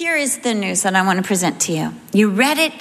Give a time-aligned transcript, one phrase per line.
[0.00, 1.92] here is the news that I want to present to you.
[2.10, 2.72] You read it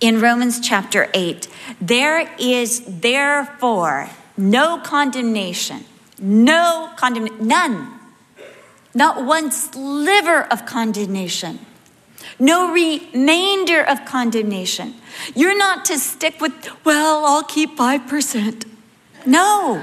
[0.00, 1.48] in Romans chapter 8.
[1.80, 5.84] There is therefore no condemnation,
[6.20, 7.98] no condemnation, none,
[8.94, 11.58] not one sliver of condemnation,
[12.38, 14.94] no remainder of condemnation.
[15.34, 16.54] You're not to stick with,
[16.84, 18.66] well, I'll keep 5%.
[19.26, 19.82] No,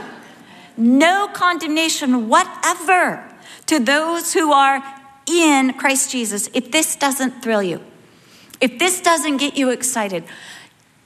[0.78, 3.30] no condemnation whatever
[3.66, 4.99] to those who are
[5.30, 6.50] in Christ Jesus.
[6.54, 7.82] If this doesn't thrill you,
[8.60, 10.24] if this doesn't get you excited,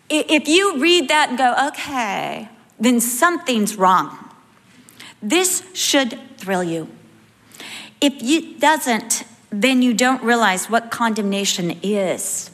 [0.10, 4.18] if you read that and go, okay, then something's wrong.
[5.22, 6.90] This should thrill you.
[8.02, 12.52] If it doesn't, then you don't realize what condemnation is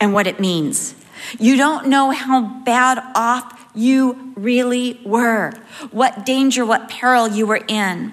[0.00, 0.94] and what it means.
[1.38, 5.52] You don't know how bad off you really were,
[5.90, 8.12] what danger, what peril you were in.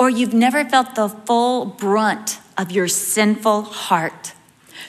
[0.00, 4.32] Or you've never felt the full brunt of your sinful heart.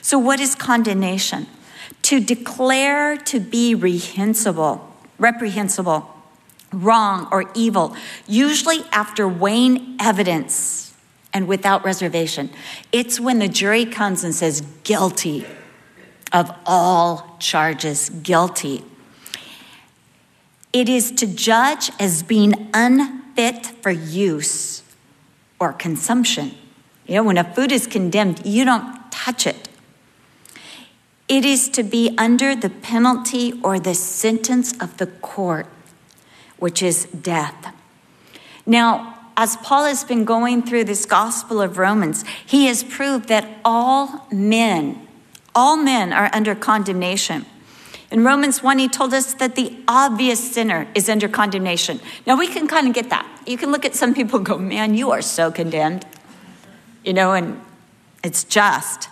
[0.00, 1.48] So, what is condemnation?
[2.04, 6.08] To declare to be reprehensible, reprehensible,
[6.72, 7.94] wrong, or evil,
[8.26, 10.94] usually after weighing evidence
[11.34, 12.48] and without reservation.
[12.90, 15.44] It's when the jury comes and says, guilty
[16.32, 18.82] of all charges, guilty.
[20.72, 24.81] It is to judge as being unfit for use
[25.62, 26.52] or consumption.
[27.06, 29.68] You know, when a food is condemned, you don't touch it.
[31.28, 35.66] It is to be under the penalty or the sentence of the court,
[36.58, 37.74] which is death.
[38.66, 43.48] Now, as Paul has been going through this Gospel of Romans, he has proved that
[43.64, 45.06] all men,
[45.54, 47.46] all men are under condemnation.
[48.10, 52.00] In Romans 1, he told us that the obvious sinner is under condemnation.
[52.26, 53.26] Now, we can kind of get that.
[53.46, 56.06] You can look at some people and go, man, you are so condemned.
[57.04, 57.60] You know, and
[58.22, 59.08] it's just.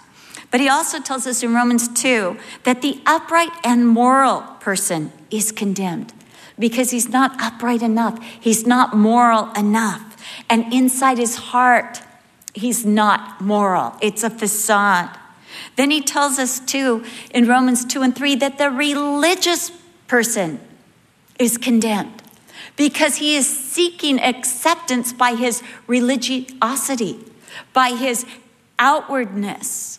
[0.50, 5.52] But he also tells us in Romans 2 that the upright and moral person is
[5.52, 6.12] condemned
[6.58, 10.02] because he's not upright enough, he's not moral enough.
[10.48, 12.02] And inside his heart,
[12.52, 15.16] he's not moral, it's a facade.
[15.76, 19.70] Then he tells us too in Romans 2 and 3 that the religious
[20.06, 20.60] person
[21.38, 22.19] is condemned
[22.76, 27.18] because he is seeking acceptance by his religiosity,
[27.72, 28.26] by his
[28.78, 29.98] outwardness,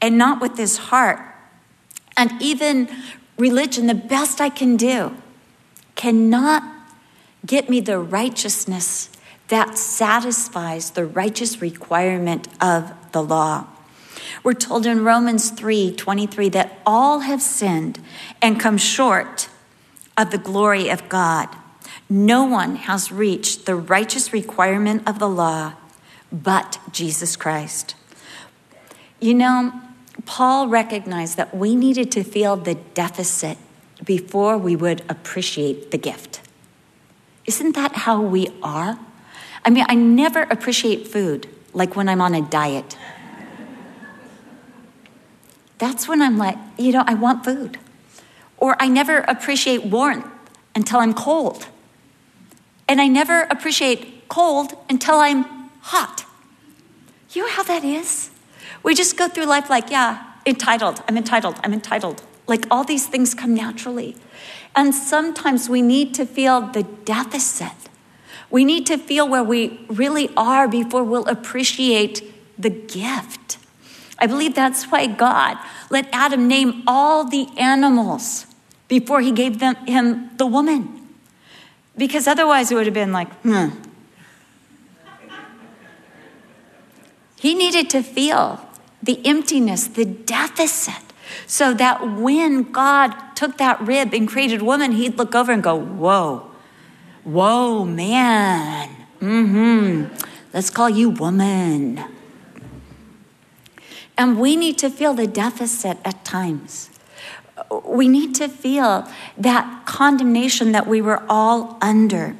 [0.00, 1.20] and not with his heart.
[2.16, 2.88] And even
[3.38, 5.16] religion, the best I can do,
[5.94, 6.62] cannot
[7.46, 9.10] get me the righteousness
[9.48, 13.66] that satisfies the righteous requirement of the law.
[14.42, 17.98] We're told in Romans 3 23 that all have sinned
[18.42, 19.48] and come short
[20.16, 21.48] of the glory of God.
[22.08, 25.74] No one has reached the righteous requirement of the law
[26.30, 27.94] but Jesus Christ.
[29.20, 29.72] You know,
[30.26, 33.56] Paul recognized that we needed to feel the deficit
[34.04, 36.40] before we would appreciate the gift.
[37.46, 38.98] Isn't that how we are?
[39.64, 42.96] I mean, I never appreciate food like when I'm on a diet
[45.78, 47.78] that's when I'm like, you know, I want food.
[48.58, 50.26] Or I never appreciate warmth
[50.74, 51.68] until I'm cold.
[52.88, 55.44] And I never appreciate cold until I'm
[55.80, 56.24] hot.
[57.30, 58.30] You know how that is?
[58.82, 62.22] We just go through life like, yeah, entitled, I'm entitled, I'm entitled.
[62.46, 64.16] Like all these things come naturally.
[64.74, 67.72] And sometimes we need to feel the deficit.
[68.50, 72.22] We need to feel where we really are before we'll appreciate
[72.58, 73.58] the gift.
[74.18, 75.58] I believe that's why God
[75.90, 78.46] let Adam name all the animals
[78.88, 80.97] before he gave them, him the woman.
[81.98, 83.68] Because otherwise it would have been like, hmm.
[87.38, 88.66] He needed to feel
[89.02, 91.02] the emptiness, the deficit,
[91.46, 95.76] so that when God took that rib and created woman, he'd look over and go,
[95.76, 96.50] whoa,
[97.22, 98.88] whoa, man.
[99.20, 100.14] Mm-hmm.
[100.52, 102.02] Let's call you woman.
[104.16, 106.90] And we need to feel the deficit at times.
[107.84, 112.36] We need to feel that condemnation that we were all under.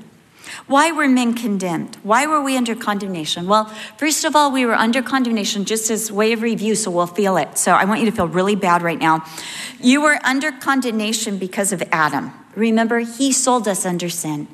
[0.67, 1.97] Why were men condemned?
[2.03, 3.47] Why were we under condemnation?
[3.47, 3.67] Well,
[3.97, 7.37] first of all, we were under condemnation just as way of review, so we'll feel
[7.37, 7.59] it.
[7.59, 9.25] So I want you to feel really bad right now.
[9.81, 12.33] You were under condemnation because of Adam.
[12.55, 14.49] Remember, he sold us under sin.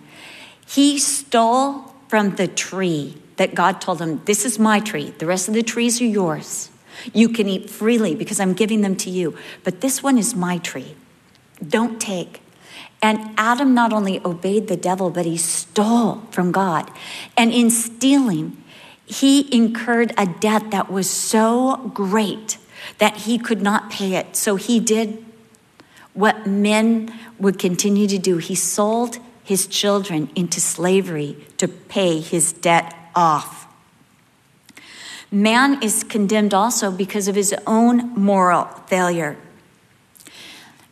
[0.67, 5.13] He stole from the tree that God told him, This is my tree.
[5.19, 6.71] The rest of the trees are yours.
[7.13, 9.37] You can eat freely because I'm giving them to you.
[9.63, 10.95] But this one is my tree.
[11.67, 12.41] Don't take.
[13.03, 16.91] And Adam not only obeyed the devil, but he stole from God.
[17.37, 18.57] And in stealing,
[19.05, 22.57] he incurred a debt that was so great
[22.99, 24.37] that he could not pay it.
[24.37, 25.25] So he did
[26.15, 28.39] what men would continue to do.
[28.39, 33.64] He sold his children into slavery to pay his debt off.
[35.35, 39.37] Man is condemned also because of his own moral failure.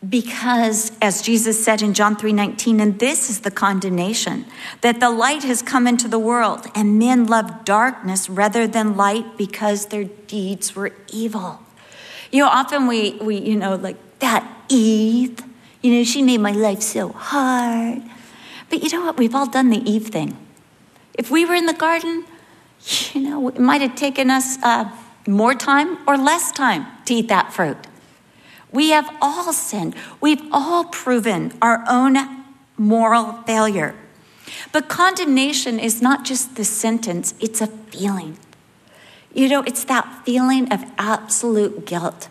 [0.06, 4.44] Because as Jesus said in John 3:19 and this is the condemnation
[4.80, 9.38] that the light has come into the world and men love darkness rather than light
[9.38, 11.60] because their deeds were evil.
[12.32, 15.38] You know often we we you know like that Eve,
[15.82, 18.02] you know she made my life so hard.
[18.70, 19.18] But you know what?
[19.18, 20.36] We've all done the Eve thing.
[21.14, 22.24] If we were in the garden,
[23.14, 24.90] you know, it might have taken us uh,
[25.26, 27.76] more time or less time to eat that fruit.
[28.70, 29.94] We have all sinned.
[30.20, 32.16] We've all proven our own
[32.76, 33.94] moral failure.
[34.72, 38.38] But condemnation is not just the sentence, it's a feeling.
[39.34, 42.28] You know, it's that feeling of absolute guilt.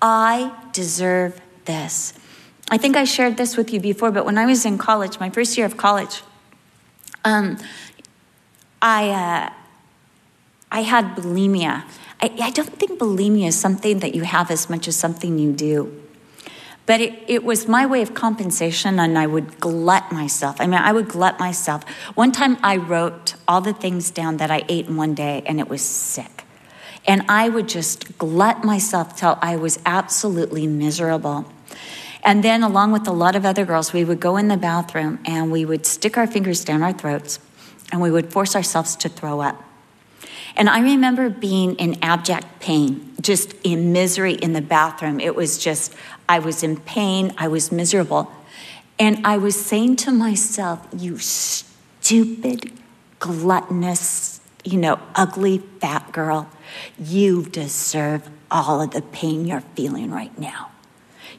[0.00, 2.14] I deserve this.
[2.70, 5.30] I think I shared this with you before, but when I was in college, my
[5.30, 6.22] first year of college,
[7.24, 7.58] um,
[8.80, 9.52] I, uh,
[10.70, 11.84] I had bulimia.
[12.20, 15.52] I, I, don't think bulimia is something that you have as much as something you
[15.52, 16.00] do.
[16.86, 20.60] But it, it was my way of compensation, and I would glut myself.
[20.60, 21.88] I mean, I would glut myself.
[22.14, 25.60] One time I wrote all the things down that I ate in one day, and
[25.60, 26.44] it was sick.
[27.06, 31.50] And I would just glut myself till I was absolutely miserable.
[32.22, 35.20] And then, along with a lot of other girls, we would go in the bathroom
[35.24, 37.38] and we would stick our fingers down our throats
[37.90, 39.69] and we would force ourselves to throw up.
[40.56, 45.20] And I remember being in abject pain, just in misery in the bathroom.
[45.20, 45.94] It was just,
[46.28, 48.30] I was in pain, I was miserable.
[48.98, 52.72] And I was saying to myself, you stupid,
[53.18, 56.50] gluttonous, you know, ugly fat girl,
[56.98, 60.70] you deserve all of the pain you're feeling right now.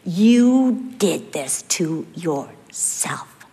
[0.04, 3.46] You did this to yourself.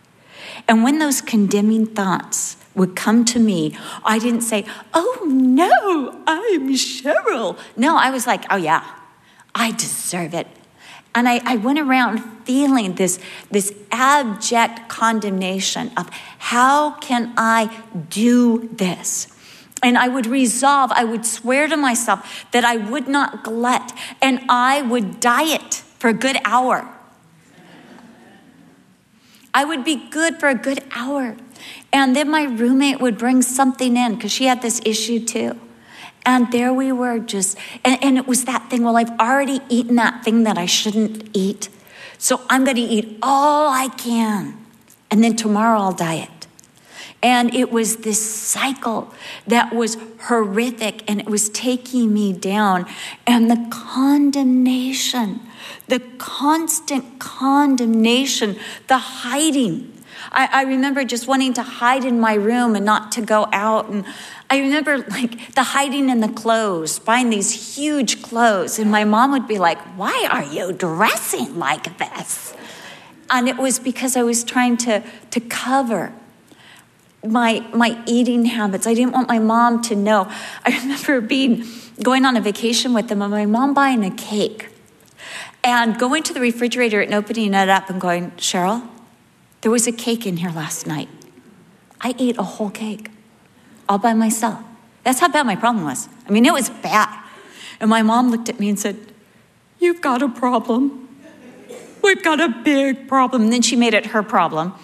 [0.67, 4.65] And when those condemning thoughts would come to me, I didn't say,
[4.95, 7.59] Oh no, I'm Cheryl.
[7.77, 8.85] No, I was like, Oh yeah,
[9.55, 10.47] I deserve it.
[11.15, 13.19] And I, I went around feeling this,
[13.51, 16.09] this abject condemnation of
[16.39, 19.27] how can I do this?
[19.83, 24.41] And I would resolve, I would swear to myself that I would not glut and
[24.49, 26.89] I would diet for a good hour.
[29.55, 31.37] I would be good for a good hour.
[31.93, 35.59] And then my roommate would bring something in because she had this issue too.
[36.25, 39.97] And there we were just, and, and, it was that thing, well, I've already eaten
[39.97, 41.71] that thing that I shouldn't eat.
[42.19, 44.63] So I'm going to eat all I can.
[45.11, 46.47] And then tomorrow I'll diet.
[47.23, 49.13] And it was this cycle
[49.47, 52.87] that was horrific and it was taking me down.
[53.27, 55.41] And the condemnation,
[55.89, 58.57] the constant condemnation,
[58.87, 59.93] the hiding,
[60.31, 63.89] I, I remember just wanting to hide in my room and not to go out.
[63.89, 64.05] And
[64.51, 68.79] I remember like the hiding in the clothes, buying these huge clothes.
[68.79, 72.55] And my mom would be like, Why are you dressing like this?
[73.31, 76.13] And it was because I was trying to, to cover
[77.27, 78.87] my, my eating habits.
[78.87, 80.31] I didn't want my mom to know.
[80.65, 81.65] I remember being
[82.03, 84.71] going on a vacation with them and my mom buying a cake
[85.65, 88.89] and going to the refrigerator and opening it up and going, Cheryl,
[89.61, 91.09] there was a cake in here last night.
[92.01, 93.11] I ate a whole cake
[93.89, 94.61] all by myself.
[95.05, 96.09] That's how bad my problem was.
[96.29, 97.25] I mean, it was bad.
[97.81, 98.97] And my mom looked at me and said,
[99.79, 101.09] You've got a problem.
[102.03, 103.45] We've got a big problem.
[103.45, 104.75] And then she made it her problem,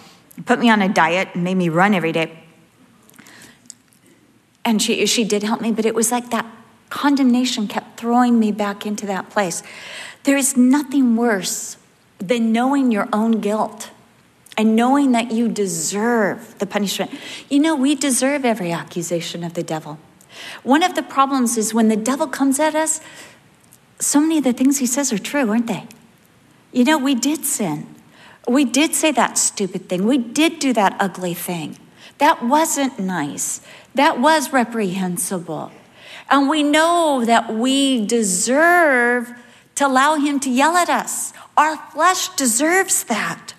[0.45, 2.31] put me on a diet, and made me run every day.
[4.63, 6.45] And she, she did help me, but it was like that
[6.89, 9.63] condemnation kept throwing me back into that place.
[10.23, 11.77] There is nothing worse
[12.19, 13.91] than knowing your own guilt
[14.57, 17.11] and knowing that you deserve the punishment.
[17.49, 19.99] You know, we deserve every accusation of the devil.
[20.63, 23.01] One of the problems is when the devil comes at us,
[23.99, 25.87] so many of the things he says are true, aren't they?
[26.71, 27.87] You know, we did sin.
[28.47, 30.05] We did say that stupid thing.
[30.05, 31.77] We did do that ugly thing.
[32.17, 33.61] That wasn't nice.
[33.95, 35.71] That was reprehensible.
[36.29, 39.33] And we know that we deserve
[39.75, 41.33] to allow him to yell at us.
[41.57, 43.53] Our flesh deserves that.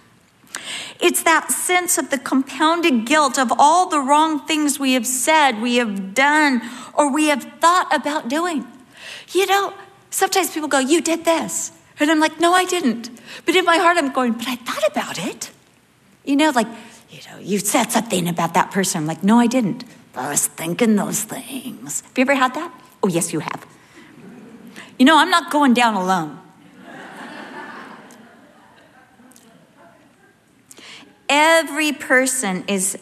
[1.01, 5.61] It's that sense of the compounded guilt of all the wrong things we have said,
[5.61, 6.63] we have done,
[6.95, 8.67] or we have thought about doing.
[9.33, 9.75] You know,
[10.11, 11.73] sometimes people go, You did this.
[11.99, 13.11] And I'm like, No, I didn't.
[13.45, 15.51] But in my heart, I'm going, But I thought about it.
[16.25, 16.69] You know, like,
[17.11, 19.03] you know, you said something about that person.
[19.03, 19.85] I'm like, No, I didn't.
[20.15, 22.01] I was thinking those things.
[22.01, 22.73] Have you ever had that?
[23.03, 23.67] Oh, yes, you have.
[24.99, 26.39] You know, I'm not going down alone.
[31.29, 32.99] Every person is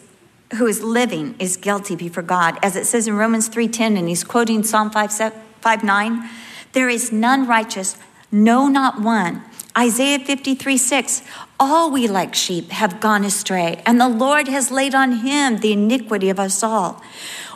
[0.55, 2.57] who is living is guilty before God.
[2.63, 6.29] As it says in Romans 3:10 and he's quoting Psalm 5, 5 9,
[6.73, 7.97] there is none righteous,
[8.31, 9.43] no not one.
[9.77, 11.23] Isaiah 53 6,
[11.59, 15.73] all we like sheep have gone astray, and the Lord has laid on him the
[15.73, 17.01] iniquity of us all.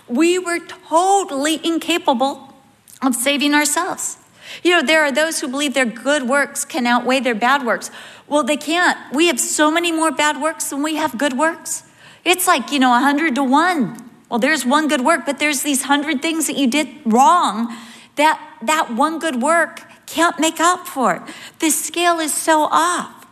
[0.08, 2.54] We were totally incapable
[3.02, 4.18] of saving ourselves.
[4.64, 7.92] You know, there are those who believe their good works can outweigh their bad works.
[8.28, 8.98] Well, they can't.
[9.14, 11.84] We have so many more bad works than we have good works.
[12.26, 14.10] It's like, you know, 100 to 1.
[14.30, 17.76] Well, there's one good work, but there's these 100 things that you did wrong
[18.16, 21.22] that that one good work can't make up for it.
[21.60, 23.26] The scale is so off.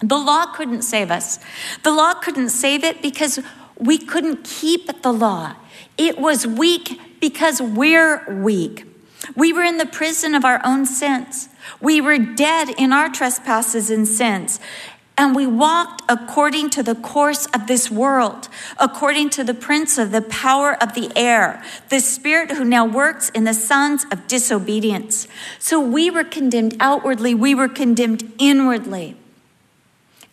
[0.00, 1.38] The law couldn't save us.
[1.82, 3.40] The law couldn't save it because
[3.78, 5.54] we couldn't keep the law.
[5.96, 8.84] It was weak because we're weak.
[9.36, 11.48] We were in the prison of our own sins.
[11.80, 14.60] We were dead in our trespasses and sins.
[15.16, 18.48] And we walked according to the course of this world,
[18.78, 23.28] according to the prince of the power of the air, the spirit who now works
[23.30, 25.28] in the sons of disobedience.
[25.58, 29.16] So we were condemned outwardly, we were condemned inwardly.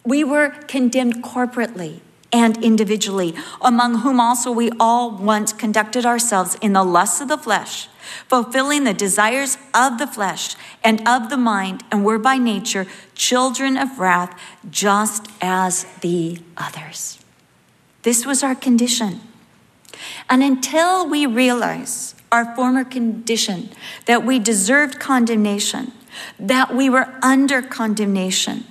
[0.06, 2.00] We were condemned corporately
[2.31, 7.38] and individually, among whom also we all once conducted ourselves in the lusts of the
[7.38, 7.89] flesh
[8.27, 13.77] fulfilling the desires of the flesh and of the mind, and were by nature children
[13.77, 14.38] of wrath,
[14.69, 17.19] just as the others.
[18.03, 19.21] This was our condition.
[20.29, 23.69] And until we realize our former condition,
[24.05, 25.91] that we deserved condemnation,
[26.39, 28.63] that we were under condemnation,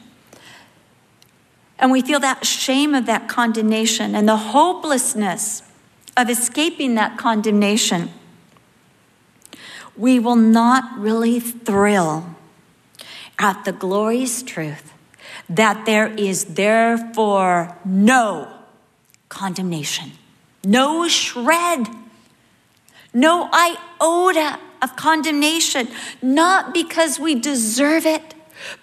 [1.79, 5.63] and we feel that shame of that condemnation and the hopelessness
[6.17, 8.11] of escaping that condemnation,
[9.97, 12.37] we will not really thrill
[13.39, 14.93] at the glorious truth
[15.49, 18.53] that there is therefore no
[19.29, 20.13] condemnation,
[20.65, 21.87] no shred,
[23.15, 25.89] no iota of condemnation,
[26.21, 28.35] not because we deserve it,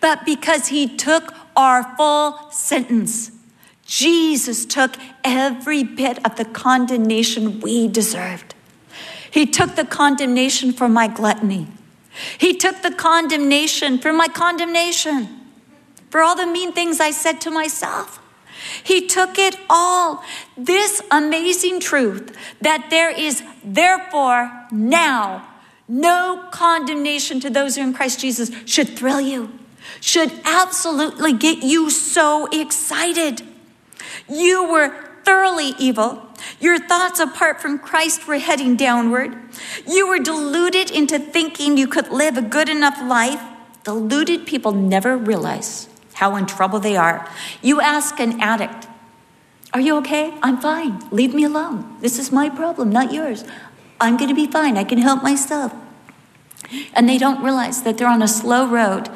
[0.02, 3.32] but because He took our full sentence.
[3.86, 8.56] Jesus took every bit of the condemnation we deserved.
[9.30, 11.68] He took the condemnation for my gluttony.
[12.38, 15.28] He took the condemnation for my condemnation,
[16.10, 18.20] for all the mean things I said to myself.
[18.84, 20.24] He took it all.
[20.58, 25.48] This amazing truth that there is therefore now
[25.88, 29.52] no condemnation to those who are in Christ Jesus should thrill you,
[30.06, 33.42] should absolutely get you so excited.
[34.30, 34.94] You were
[35.24, 36.30] thoroughly evil.
[36.60, 39.36] Your thoughts apart from Christ were heading downward.
[39.88, 43.42] You were deluded into thinking you could live a good enough life.
[43.84, 47.28] Deluded people never realize how in trouble they are.
[47.64, 48.88] You ask an addict,
[49.74, 50.38] Are you okay?
[50.44, 51.02] I'm fine.
[51.10, 51.98] Leave me alone.
[52.02, 53.44] This is my problem, not yours.
[54.00, 54.78] I'm going to be fine.
[54.78, 55.74] I can help myself.
[56.94, 59.10] And they don't realize that they're on a slow road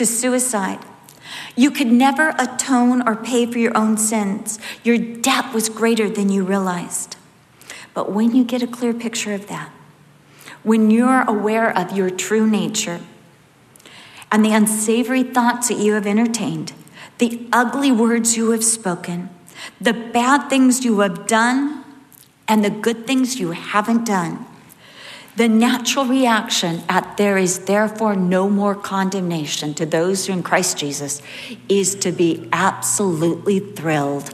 [0.00, 0.78] to suicide.
[1.54, 4.58] You could never atone or pay for your own sins.
[4.82, 7.18] Your debt was greater than you realized.
[7.92, 9.70] But when you get a clear picture of that,
[10.62, 13.00] when you're aware of your true nature
[14.32, 16.72] and the unsavory thoughts that you have entertained,
[17.18, 19.28] the ugly words you have spoken,
[19.78, 21.84] the bad things you have done,
[22.48, 24.46] and the good things you haven't done,
[25.36, 30.42] the natural reaction at there is therefore no more condemnation to those who are in
[30.42, 31.22] Christ Jesus
[31.68, 34.30] is to be absolutely thrilled.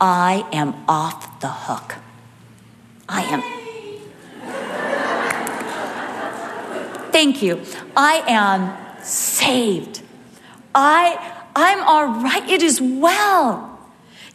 [0.00, 1.96] I am off the hook.
[3.08, 3.42] I am.
[7.12, 7.62] Thank you.
[7.96, 10.02] I am saved.
[10.74, 12.48] I I'm all right.
[12.48, 13.78] It is well.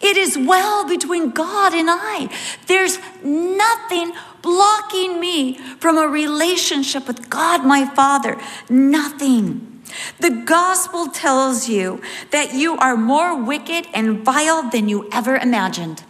[0.01, 2.29] It is well between God and I.
[2.67, 4.13] There's nothing
[4.45, 8.37] blocking me from a relationship with God, my Father.
[8.69, 9.81] Nothing.
[10.19, 11.99] The gospel tells you
[12.29, 16.03] that you are more wicked and vile than you ever imagined.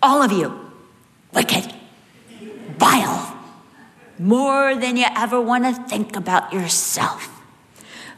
[0.00, 0.70] All of you.
[1.34, 1.74] Wicked,
[2.78, 3.36] vile,
[4.18, 7.28] more than you ever want to think about yourself.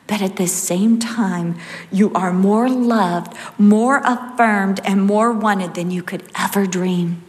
[0.06, 1.58] But at the same time,
[1.90, 7.22] you are more loved, more affirmed, and more wanted than you could ever dream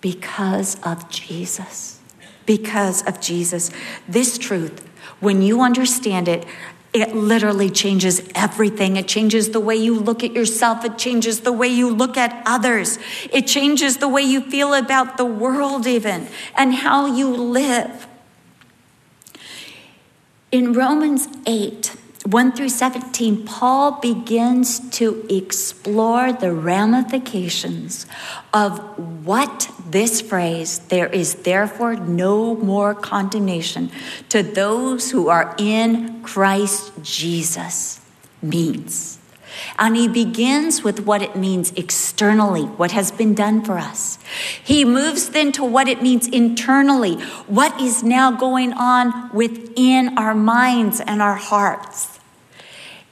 [0.00, 2.00] because of Jesus.
[2.46, 3.70] Because of Jesus.
[4.08, 4.86] This truth,
[5.20, 6.46] when you understand it,
[6.94, 8.96] it literally changes everything.
[8.96, 10.84] It changes the way you look at yourself.
[10.84, 12.98] It changes the way you look at others.
[13.30, 18.06] It changes the way you feel about the world, even, and how you live.
[20.50, 21.94] In Romans 8,
[22.24, 28.06] 1 through 17, Paul begins to explore the ramifications
[28.52, 28.78] of
[29.24, 33.90] what this phrase, there is therefore no more condemnation
[34.28, 38.00] to those who are in Christ Jesus,
[38.42, 39.17] means.
[39.78, 44.18] And he begins with what it means externally, what has been done for us.
[44.62, 47.14] He moves then to what it means internally,
[47.46, 52.18] what is now going on within our minds and our hearts.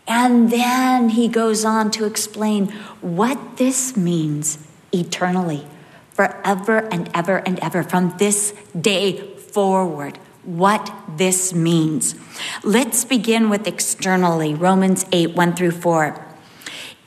[0.06, 2.68] And then he goes on to explain
[3.00, 4.58] what this means
[4.92, 5.66] eternally,
[6.12, 12.14] forever and ever and ever, from this day forward, what this means.
[12.62, 16.25] Let's begin with externally Romans 8 1 through 4.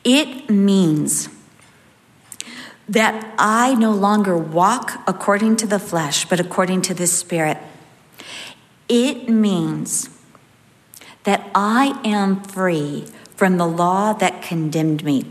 [0.03, 1.29] It means
[2.87, 7.57] that I no longer walk according to the flesh, but according to the Spirit.
[8.87, 10.09] It means
[11.23, 15.25] that I am free from the law that condemned me.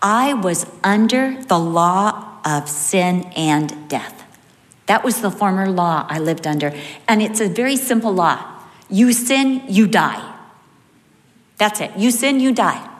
[0.00, 4.22] I was under the law of sin and death.
[4.86, 6.72] That was the former law I lived under.
[7.08, 8.48] And it's a very simple law
[8.88, 10.34] you sin, you die.
[11.56, 11.92] That's it.
[11.96, 12.91] You sin, you die.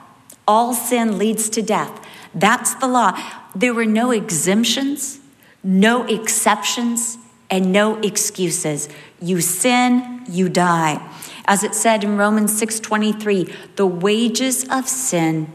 [0.52, 2.06] All sin leads to death.
[2.34, 3.18] That's the law.
[3.54, 5.18] There were no exemptions,
[5.64, 7.16] no exceptions,
[7.48, 8.90] and no excuses.
[9.18, 11.00] You sin, you die.
[11.46, 15.50] As it said in Romans 6:23, the wages of sin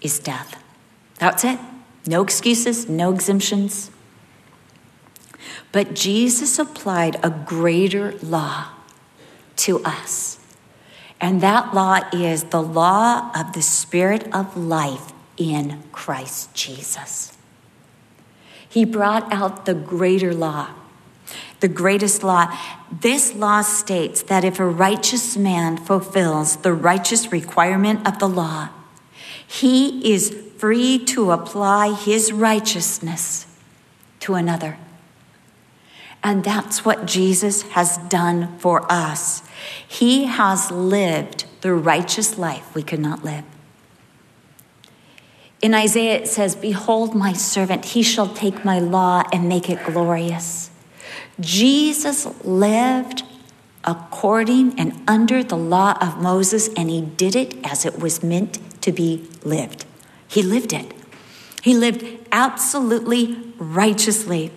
[0.00, 0.56] is death.
[1.18, 1.58] That's it.
[2.06, 3.90] No excuses, no exemptions.
[5.72, 8.68] But Jesus applied a greater law
[9.56, 10.38] to us.
[11.22, 17.38] And that law is the law of the Spirit of life in Christ Jesus.
[18.68, 20.74] He brought out the greater law
[21.62, 22.52] the greatest law.
[22.90, 28.68] This law states that if a righteous man fulfills the righteous requirement of the law,
[29.46, 33.46] he is free to apply his righteousness
[34.20, 34.76] to another.
[36.24, 39.42] And that's what Jesus has done for us.
[39.86, 43.44] He has lived the righteous life we could not live.
[45.60, 49.84] In Isaiah, it says, Behold, my servant, he shall take my law and make it
[49.84, 50.70] glorious.
[51.38, 53.22] Jesus lived
[53.84, 58.58] according and under the law of Moses, and he did it as it was meant
[58.82, 59.84] to be lived.
[60.26, 60.92] He lived it.
[61.62, 64.50] He lived absolutely righteously.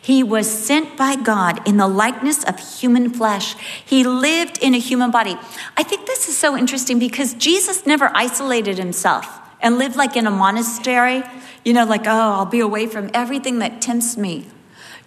[0.00, 3.54] He was sent by God in the likeness of human flesh.
[3.84, 5.36] He lived in a human body.
[5.76, 10.26] I think this is so interesting because Jesus never isolated himself and lived like in
[10.26, 11.22] a monastery,
[11.64, 14.46] you know, like, oh, I'll be away from everything that tempts me.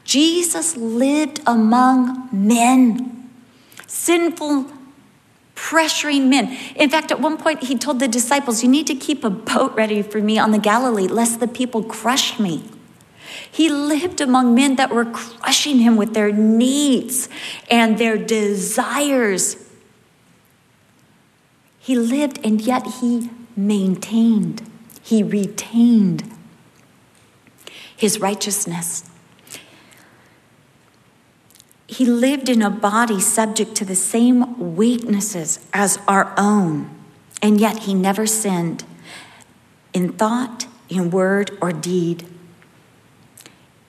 [0.03, 3.29] Jesus lived among men,
[3.87, 4.65] sinful,
[5.55, 6.57] pressuring men.
[6.75, 9.73] In fact, at one point, he told the disciples, You need to keep a boat
[9.75, 12.63] ready for me on the Galilee, lest the people crush me.
[13.51, 17.27] He lived among men that were crushing him with their needs
[17.69, 19.57] and their desires.
[21.79, 24.69] He lived, and yet he maintained,
[25.03, 26.31] he retained
[27.95, 29.09] his righteousness.
[31.87, 36.89] He lived in a body subject to the same weaknesses as our own,
[37.41, 38.85] and yet he never sinned
[39.93, 42.25] in thought, in word, or deed.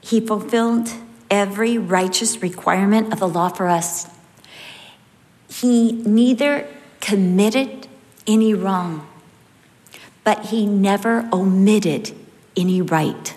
[0.02, 0.90] He fulfilled
[1.30, 4.10] every righteous requirement of the law for us.
[5.48, 6.68] He neither
[7.00, 7.88] committed
[8.26, 9.08] any wrong,
[10.24, 12.14] but he never omitted
[12.54, 13.34] any right.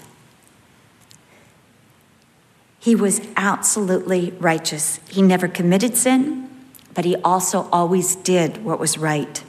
[2.80, 5.00] He was absolutely righteous.
[5.10, 6.50] He never committed sin,
[6.94, 9.44] but he also always did what was right.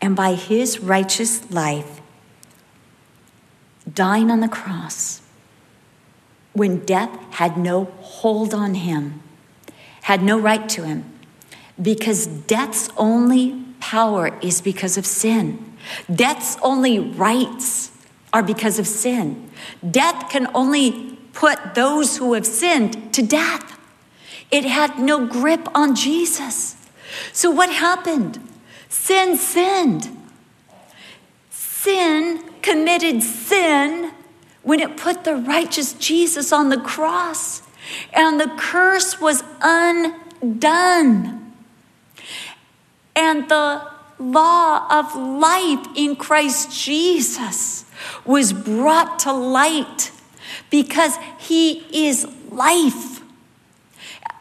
[0.00, 2.00] And by his righteous life,
[3.92, 5.21] dying on the cross,
[6.52, 9.22] when death had no hold on him,
[10.02, 11.04] had no right to him,
[11.80, 15.74] because death's only power is because of sin.
[16.14, 17.90] Death's only rights
[18.32, 19.50] are because of sin.
[19.88, 23.78] Death can only put those who have sinned to death.
[24.50, 26.76] It had no grip on Jesus.
[27.32, 28.38] So, what happened?
[28.88, 30.08] Sin sinned.
[31.50, 34.12] Sin committed sin
[34.62, 37.62] when it put the righteous Jesus on the cross,
[38.12, 41.52] and the curse was undone.
[43.14, 47.84] And the law of life in Christ Jesus
[48.24, 50.12] was brought to light
[50.70, 53.20] because he is life.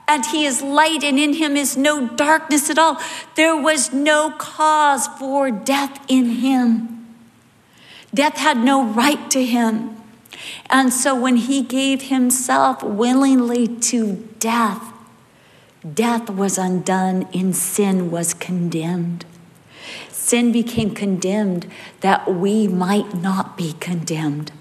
[0.08, 3.00] And he is light, and in him is no darkness at all.
[3.36, 7.16] There was no cause for death in him.
[8.14, 10.01] Death had no right to him.
[10.70, 14.94] And so when he gave himself willingly to death,
[15.94, 19.26] death was undone and sin was condemned.
[20.10, 21.68] Sin became condemned
[22.02, 24.52] that we might not be condemned,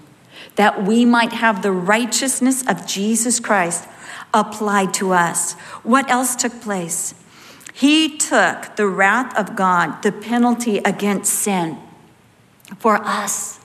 [0.55, 3.87] that we might have the righteousness of Jesus Christ
[4.33, 5.53] applied to us.
[5.83, 7.13] What else took place?
[7.73, 11.77] He took the wrath of God, the penalty against sin
[12.77, 13.60] for us.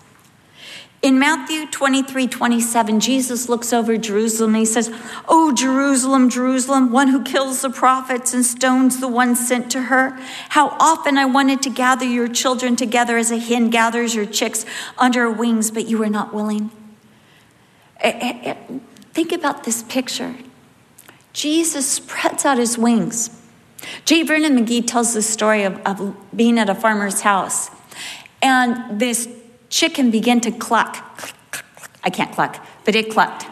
[1.03, 4.91] In Matthew 23 27, Jesus looks over Jerusalem and he says,
[5.29, 10.19] Oh, Jerusalem, Jerusalem, one who kills the prophets and stones the ones sent to her.
[10.51, 14.65] How often I wanted to gather your children together as a hen gathers her chicks
[14.97, 16.71] under her wings, but you were not willing.
[18.01, 18.79] Eh, eh, eh,
[19.13, 20.35] think about this picture.
[21.33, 23.31] Jesus spreads out his wings.
[24.07, 24.23] J.
[24.23, 27.71] Vernon McGee tells the story of, of being at a farmer's house,
[28.41, 29.29] and this
[29.69, 31.33] chicken began to cluck.
[32.05, 33.47] I can't cluck, but it clucked.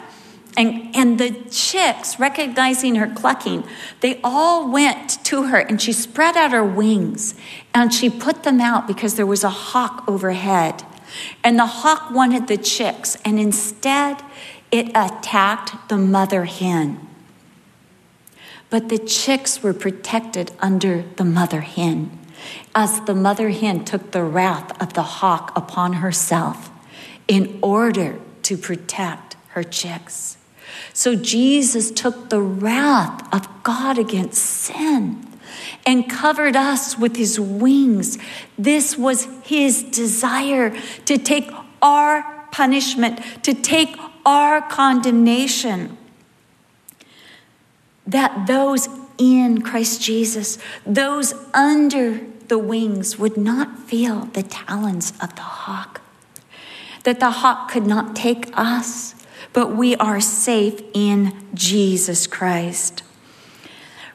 [0.57, 3.65] And, and the chicks, recognizing her clucking,
[3.99, 7.35] they all went to her and she spread out her wings
[7.73, 10.83] and she put them out because there was a hawk overhead.
[11.43, 14.21] And the hawk wanted the chicks, and instead
[14.71, 17.07] it attacked the mother hen.
[18.69, 22.24] But the chicks were protected under the mother hen
[22.75, 26.69] as the mother hen took the wrath of the hawk upon herself
[27.27, 30.37] in order to protect her chicks.
[30.93, 35.25] So Jesus took the wrath of God against sin
[35.85, 38.17] and covered us with his wings.
[38.57, 41.49] This was his desire to take
[41.81, 45.97] our punishment, to take our condemnation.
[48.05, 55.35] That those in Christ Jesus, those under the wings would not feel the talons of
[55.35, 56.01] the hawk.
[57.03, 59.15] That the hawk could not take us,
[59.53, 63.03] but we are safe in Jesus Christ.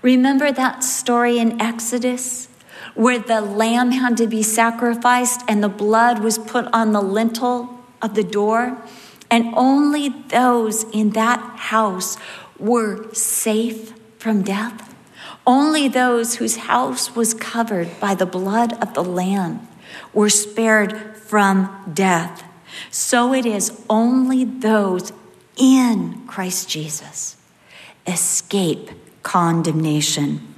[0.03, 2.49] Remember that story in Exodus
[2.95, 7.79] where the lamb had to be sacrificed and the blood was put on the lintel
[8.03, 8.83] of the door?
[9.31, 12.17] And only those in that house
[12.59, 14.90] were safe from death.
[15.47, 19.67] Only those whose house was covered by the blood of the Lamb
[20.13, 22.45] were spared from death.
[22.91, 25.13] So it is only those
[25.57, 27.37] in Christ Jesus
[28.07, 28.91] escape
[29.23, 30.55] condemnation.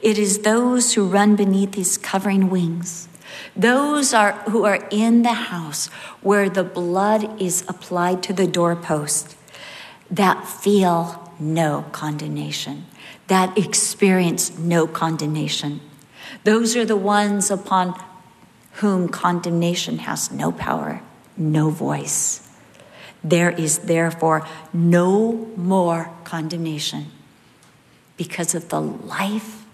[0.00, 3.08] It is those who run beneath his covering wings,
[3.56, 5.86] those are, who are in the house
[6.20, 9.36] where the blood is applied to the doorpost,
[10.10, 12.84] that feel no condemnation
[13.32, 15.80] that experience no condemnation.
[16.44, 17.98] Those are the ones upon
[18.72, 21.00] whom condemnation has no power,
[21.34, 22.46] no voice.
[23.24, 27.06] There is therefore no more condemnation
[28.18, 29.64] because of the life,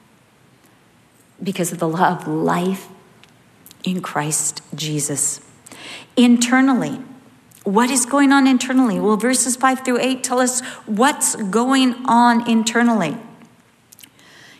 [1.42, 2.86] because of the law of life
[3.82, 5.40] in Christ Jesus.
[6.16, 7.00] Internally,
[7.64, 9.00] what is going on internally?
[9.00, 13.16] Well, verses 5 through 8 tell us what's going on internally.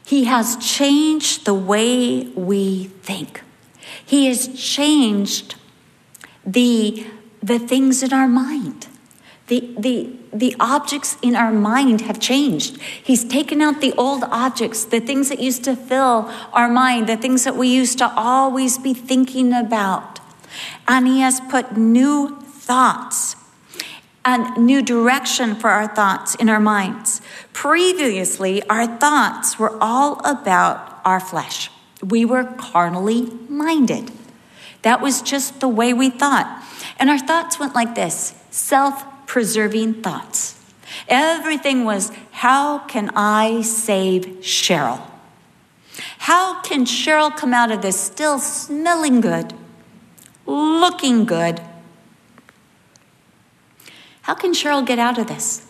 [0.08, 3.42] He has changed the way we think.
[4.06, 5.56] He has changed
[6.46, 7.06] the,
[7.42, 8.86] the things in our mind.
[9.48, 12.80] The, the, the objects in our mind have changed.
[12.80, 17.18] He's taken out the old objects, the things that used to fill our mind, the
[17.18, 20.20] things that we used to always be thinking about.
[20.86, 23.36] And He has put new thoughts
[24.28, 27.22] and new direction for our thoughts in our minds.
[27.54, 31.70] Previously, our thoughts were all about our flesh.
[32.02, 34.12] We were carnally minded.
[34.82, 36.62] That was just the way we thought.
[36.98, 40.62] And our thoughts went like this self preserving thoughts.
[41.08, 45.00] Everything was, how can I save Cheryl?
[46.18, 49.54] How can Cheryl come out of this still smelling good,
[50.44, 51.62] looking good,
[54.28, 55.66] how can Cheryl get out of this?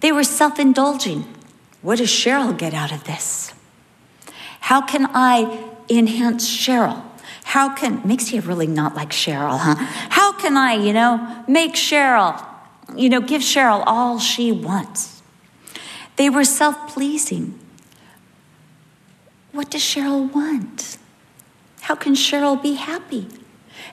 [0.00, 1.26] They were self indulging.
[1.82, 3.52] What does Cheryl get out of this?
[4.60, 7.02] How can I enhance Cheryl?
[7.44, 9.74] How can, makes you really not like Cheryl, huh?
[10.08, 12.42] How can I, you know, make Cheryl,
[12.96, 15.20] you know, give Cheryl all she wants?
[16.16, 17.60] They were self pleasing.
[19.52, 20.96] what does Cheryl want?
[21.82, 23.28] How can Cheryl be happy?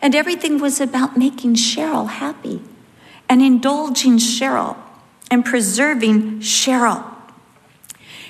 [0.01, 2.61] And everything was about making Cheryl happy
[3.29, 4.77] and indulging Cheryl
[5.31, 7.03] and preserving Cheryl.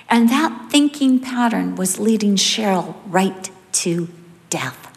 [0.10, 4.10] And that thinking pattern was leading Cheryl right to
[4.49, 4.91] death.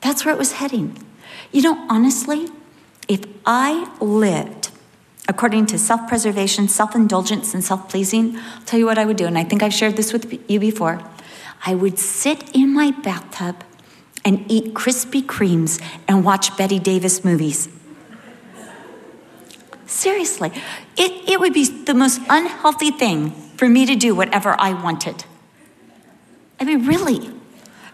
[0.00, 0.98] That's where it was heading.
[1.52, 2.48] You know, honestly,
[3.08, 4.70] if I lived
[5.28, 9.16] according to self preservation, self indulgence, and self pleasing, I'll tell you what I would
[9.16, 9.26] do.
[9.26, 11.00] And I think I've shared this with you before.
[11.64, 13.64] I would sit in my bathtub
[14.24, 17.68] and eat Krispy Kremes and watch Bette Davis movies.
[19.86, 20.50] Seriously,
[20.96, 25.24] it, it would be the most unhealthy thing for me to do whatever I wanted.
[26.58, 27.30] I mean, really.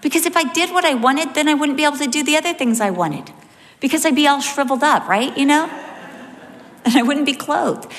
[0.01, 2.37] Because if I did what I wanted, then I wouldn't be able to do the
[2.37, 3.33] other things I wanted.
[3.81, 5.37] Because I'd be all shriveled up, right?
[5.37, 5.67] You know?
[6.85, 7.91] And I wouldn't be clothed.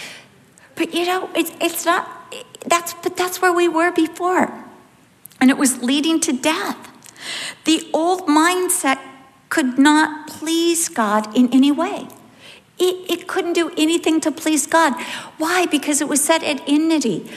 [0.75, 2.33] But you know, it's, it's not,
[2.65, 4.51] that's, but that's where we were before.
[5.39, 6.90] And it was leading to death.
[7.65, 8.99] The old mindset
[9.49, 12.07] could not please God in any way.
[12.79, 14.93] It, it couldn't do anything to please God.
[15.37, 15.65] Why?
[15.67, 17.29] Because it was set at enmity.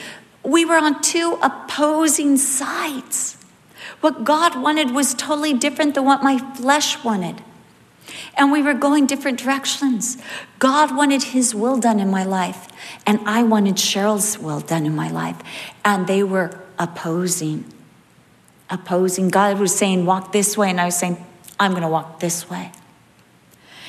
[0.43, 3.37] We were on two opposing sides.
[4.01, 7.41] What God wanted was totally different than what my flesh wanted.
[8.37, 10.17] And we were going different directions.
[10.59, 12.67] God wanted His will done in my life,
[13.05, 15.37] and I wanted Cheryl's will done in my life.
[15.83, 17.65] And they were opposing.
[18.69, 19.29] Opposing.
[19.29, 21.23] God was saying, walk this way, and I was saying,
[21.59, 22.71] I'm going to walk this way.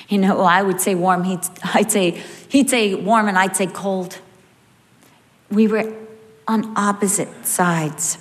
[0.08, 3.66] You know, I would say warm, he'd, I'd say, he'd say warm, and I'd say
[3.66, 4.18] cold.
[5.50, 5.92] We were
[6.46, 8.18] on opposite sides.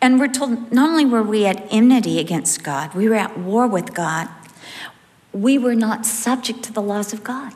[0.00, 3.66] And we're told not only were we at enmity against God, we were at war
[3.66, 4.28] with God,
[5.32, 7.52] we were not subject to the laws of God.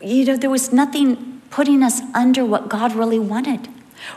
[0.00, 3.68] You know, there was nothing putting us under what God really wanted.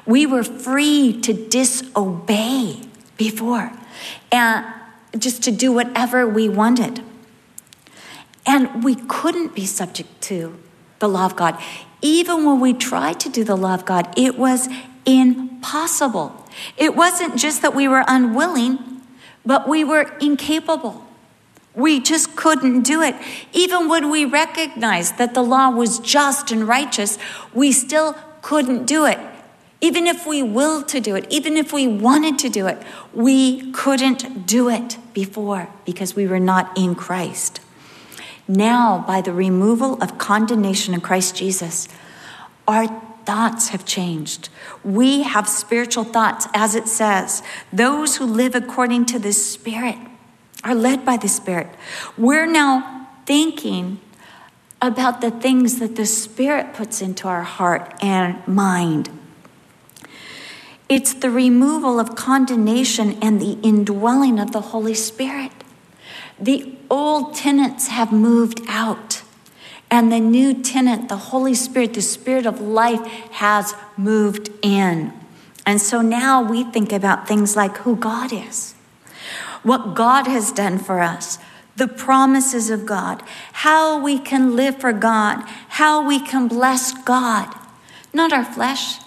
[0.06, 2.82] We were free to disobey
[3.17, 3.71] before
[4.32, 4.65] and
[5.17, 7.04] just to do whatever we wanted.
[8.45, 10.58] And we couldn't be subject to
[10.99, 11.62] the law of God.
[12.02, 14.69] Even when we tried to do the law of God, it was
[15.06, 16.45] impossible.
[16.78, 18.80] It wasn't just that we were unwilling,
[19.45, 21.06] but we were incapable.
[21.75, 23.15] We just couldn't do it.
[23.54, 27.17] Even when we recognized that the law was just and righteous,
[27.54, 29.19] we still couldn't do it.
[29.82, 32.82] Even if we willed to do it, even if we wanted to do it,
[33.13, 37.62] we couldn't do it before because we were not in Christ.
[38.48, 41.88] Now, by the removal of condemnation in Christ Jesus,
[42.68, 42.88] our
[43.26, 44.50] thoughts have changed.
[44.84, 47.44] We have spiritual thoughts, as it says.
[47.72, 49.98] Those who live according to the Spirit
[50.63, 51.68] are led by the Spirit.
[52.18, 54.00] We're now thinking
[54.82, 59.10] about the things that the Spirit puts into our heart and mind.
[60.89, 65.52] It's the removal of condemnation and the indwelling of the Holy Spirit.
[66.39, 69.21] The old tenants have moved out.
[69.91, 75.13] And the new tenant, the Holy Spirit, the Spirit of life, has moved in.
[75.65, 78.73] And so now we think about things like who God is,
[79.62, 81.38] what God has done for us,
[81.75, 83.23] the promises of God,
[83.54, 87.54] how we can live for God, how we can bless God,
[88.13, 88.99] not our flesh.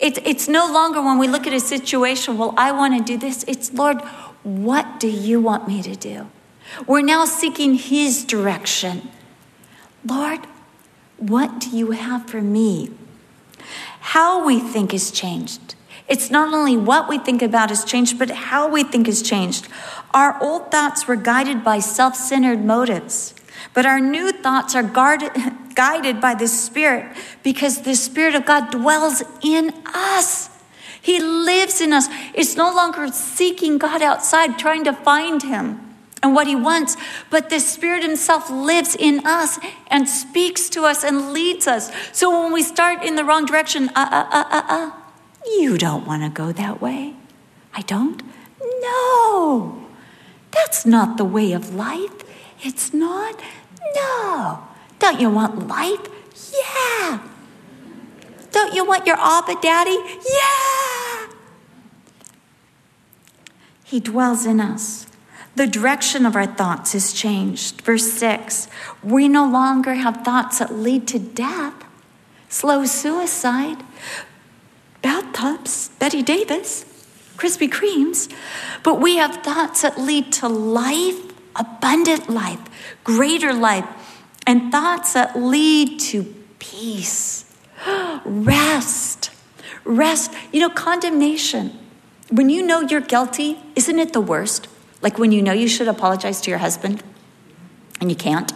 [0.00, 3.18] It, it's no longer when we look at a situation, well, I want to do
[3.18, 3.44] this.
[3.46, 4.00] It's, Lord,
[4.42, 6.30] what do you want me to do?
[6.86, 9.10] We're now seeking His direction.
[10.04, 10.40] Lord,
[11.18, 12.90] what do you have for me?
[14.00, 15.74] How we think has changed.
[16.08, 19.68] It's not only what we think about has changed, but how we think has changed.
[20.12, 23.34] Our old thoughts were guided by self centered motives,
[23.74, 25.30] but our new thoughts are guarded,
[25.80, 27.06] guided by the Spirit
[27.42, 30.50] because the Spirit of God dwells in us.
[31.00, 32.06] He lives in us.
[32.34, 35.64] It's no longer seeking God outside, trying to find Him
[36.22, 36.98] and what he wants,
[37.30, 41.90] but the Spirit Himself lives in us and speaks to us and leads us.
[42.12, 44.90] So when we start in the wrong direction, uh, uh, uh, uh, uh,
[45.58, 47.14] you don't want to go that way.
[47.72, 48.22] I don't?
[48.82, 49.88] No,
[50.50, 52.18] that's not the way of life.
[52.60, 53.40] It's not?
[53.94, 54.69] No.
[55.00, 56.06] Don't you want life?
[56.54, 57.18] Yeah.
[58.52, 59.98] Don't you want your Abba Daddy?
[60.30, 61.26] Yeah.
[63.82, 65.06] He dwells in us.
[65.56, 67.80] The direction of our thoughts is changed.
[67.80, 68.68] Verse 6
[69.02, 71.74] we no longer have thoughts that lead to death,
[72.48, 73.82] slow suicide,
[75.02, 76.84] bathtubs, Bette Davis,
[77.36, 78.30] Krispy Kremes,
[78.82, 81.18] but we have thoughts that lead to life,
[81.56, 82.60] abundant life,
[83.02, 83.86] greater life,
[84.46, 87.44] and thoughts that lead to peace,
[88.24, 89.30] rest,
[89.84, 90.32] rest.
[90.52, 91.78] You know, condemnation.
[92.30, 94.68] When you know you're guilty, isn't it the worst?
[95.02, 97.02] Like when you know you should apologize to your husband
[98.00, 98.52] and you can't.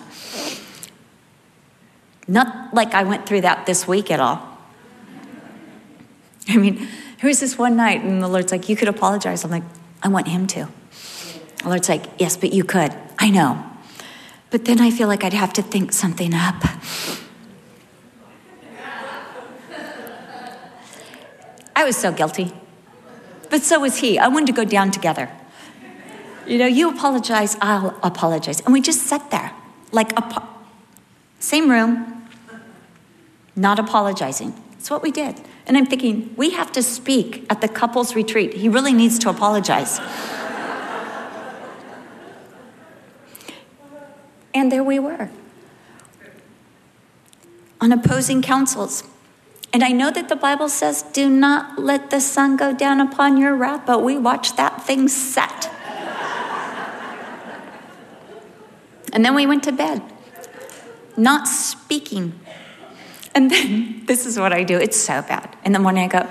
[2.26, 4.48] Not like I went through that this week at all.
[6.48, 6.88] I mean,
[7.20, 9.44] there was this one night, and the Lord's like, You could apologize.
[9.44, 9.62] I'm like,
[10.02, 10.68] I want him to.
[11.62, 12.94] The Lord's like, Yes, but you could.
[13.18, 13.64] I know.
[14.54, 16.54] But then I feel like I'd have to think something up.
[21.74, 22.52] I was so guilty.
[23.50, 24.16] But so was he.
[24.16, 25.28] I wanted to go down together.
[26.46, 28.60] You know, you apologize, I'll apologize.
[28.60, 29.50] And we just sat there,
[29.90, 30.48] like, a,
[31.40, 32.28] same room,
[33.56, 34.54] not apologizing.
[34.70, 35.40] That's what we did.
[35.66, 38.54] And I'm thinking, we have to speak at the couples retreat.
[38.54, 39.98] He really needs to apologize.
[44.54, 45.28] And there we were
[47.80, 49.04] on opposing counsels.
[49.70, 53.36] And I know that the Bible says, do not let the sun go down upon
[53.36, 55.70] your wrath, but we watched that thing set.
[59.12, 60.00] and then we went to bed,
[61.16, 62.38] not speaking.
[63.34, 64.78] And then this is what I do.
[64.78, 65.54] It's so bad.
[65.64, 66.28] In the morning, I go,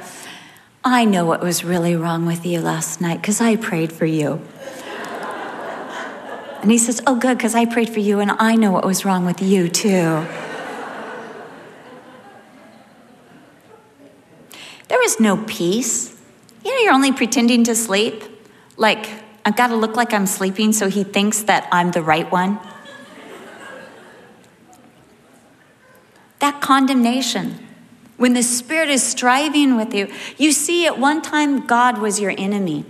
[0.83, 4.41] I know what was really wrong with you last night because I prayed for you.
[6.63, 9.03] And he says, Oh, good, because I prayed for you and I know what was
[9.03, 10.25] wrong with you too.
[14.87, 16.17] There is no peace.
[16.63, 18.23] You know, you're only pretending to sleep.
[18.77, 19.09] Like,
[19.45, 22.57] I've got to look like I'm sleeping so he thinks that I'm the right one.
[26.39, 27.59] that condemnation,
[28.15, 32.33] when the Spirit is striving with you, you see, at one time, God was your
[32.37, 32.85] enemy.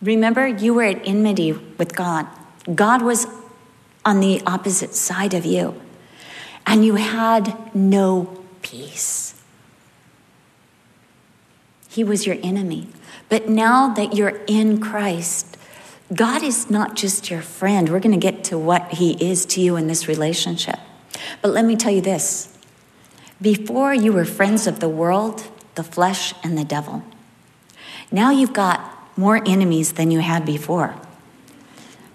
[0.00, 2.26] Remember, you were at enmity with God.
[2.74, 3.26] God was
[4.04, 5.80] on the opposite side of you,
[6.66, 9.40] and you had no peace.
[11.88, 12.88] He was your enemy.
[13.28, 15.56] But now that you're in Christ,
[16.14, 17.88] God is not just your friend.
[17.88, 20.78] We're going to get to what He is to you in this relationship.
[21.40, 22.56] But let me tell you this
[23.40, 27.02] before you were friends of the world, the flesh, and the devil.
[28.10, 28.80] Now you've got
[29.18, 30.94] more enemies than you had before,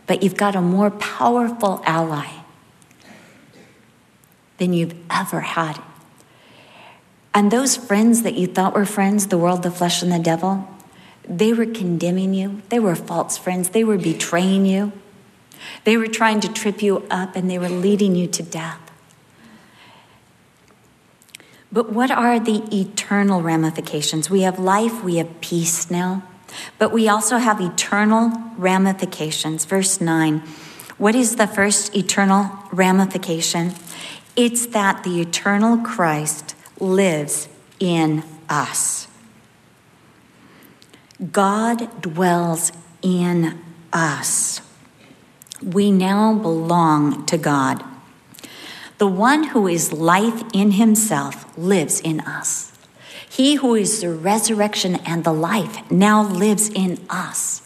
[0.07, 2.27] but you've got a more powerful ally
[4.57, 5.79] than you've ever had.
[7.33, 10.67] And those friends that you thought were friends, the world, the flesh, and the devil,
[11.27, 12.61] they were condemning you.
[12.69, 13.69] They were false friends.
[13.69, 14.93] They were betraying you.
[15.83, 18.79] They were trying to trip you up and they were leading you to death.
[21.71, 24.29] But what are the eternal ramifications?
[24.29, 26.23] We have life, we have peace now,
[26.77, 29.65] but we also have eternal ramifications.
[29.65, 30.41] Verse 9.
[30.97, 33.73] What is the first eternal ramification?
[34.35, 37.47] It's that the eternal Christ lives
[37.79, 39.07] in us.
[41.31, 43.59] God dwells in
[43.91, 44.61] us.
[45.63, 47.83] We now belong to God.
[48.97, 52.66] The one who is life in himself lives in us.
[53.37, 57.61] He who is the resurrection and the life now lives in us.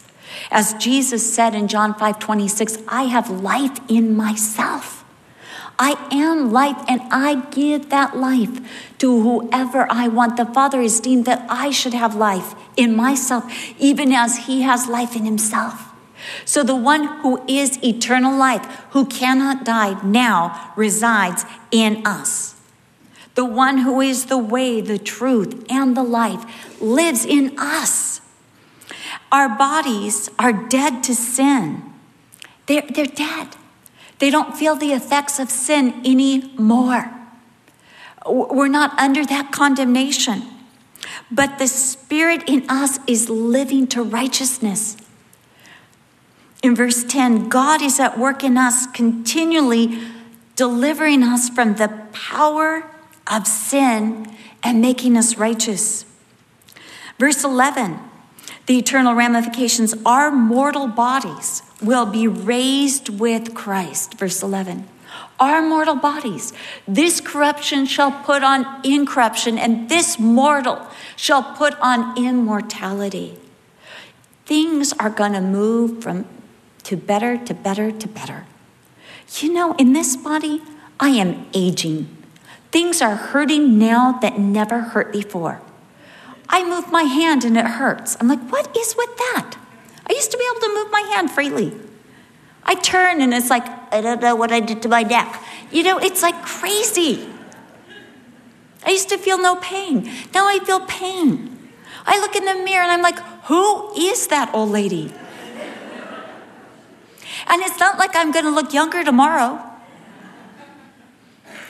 [0.51, 5.05] As Jesus said in John 5 26, I have life in myself.
[5.79, 8.59] I am life and I give that life
[8.97, 10.35] to whoever I want.
[10.35, 14.89] The Father has deemed that I should have life in myself, even as He has
[14.89, 15.93] life in Himself.
[16.43, 22.60] So the one who is eternal life, who cannot die now, resides in us.
[23.35, 28.21] The one who is the way, the truth, and the life lives in us.
[29.31, 31.83] Our bodies are dead to sin.
[32.65, 33.55] They're, they're dead.
[34.19, 37.11] They don't feel the effects of sin anymore.
[38.27, 40.43] We're not under that condemnation.
[41.31, 44.97] But the Spirit in us is living to righteousness.
[46.61, 49.99] In verse 10, God is at work in us, continually
[50.55, 52.91] delivering us from the power
[53.31, 54.27] of sin
[54.61, 56.05] and making us righteous.
[57.17, 57.97] Verse 11,
[58.65, 64.15] the eternal ramifications our mortal bodies will be raised with Christ.
[64.15, 64.87] Verse 11.
[65.39, 66.53] Our mortal bodies,
[66.87, 70.85] this corruption shall put on incorruption, and this mortal
[71.15, 73.39] shall put on immortality.
[74.45, 76.25] Things are going to move from
[76.83, 78.45] to better, to better, to better.
[79.39, 80.61] You know, in this body,
[80.99, 82.20] I am aging.
[82.71, 85.61] Things are hurting now that never hurt before.
[86.47, 88.17] I move my hand and it hurts.
[88.19, 89.55] I'm like, what is with that?
[90.07, 91.73] I used to be able to move my hand freely.
[92.63, 95.41] I turn and it's like, I don't know what I did to my neck.
[95.71, 97.27] You know, it's like crazy.
[98.85, 100.09] I used to feel no pain.
[100.33, 101.69] Now I feel pain.
[102.05, 105.13] I look in the mirror and I'm like, who is that old lady?
[107.47, 109.70] And it's not like I'm going to look younger tomorrow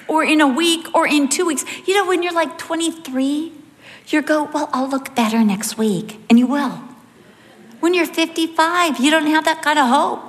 [0.07, 1.65] or in a week or in two weeks.
[1.85, 3.51] You know, when you're like 23,
[4.07, 6.19] you go, well, I'll look better next week.
[6.29, 6.81] And you will.
[7.79, 10.27] When you're 55, you don't have that kind of hope.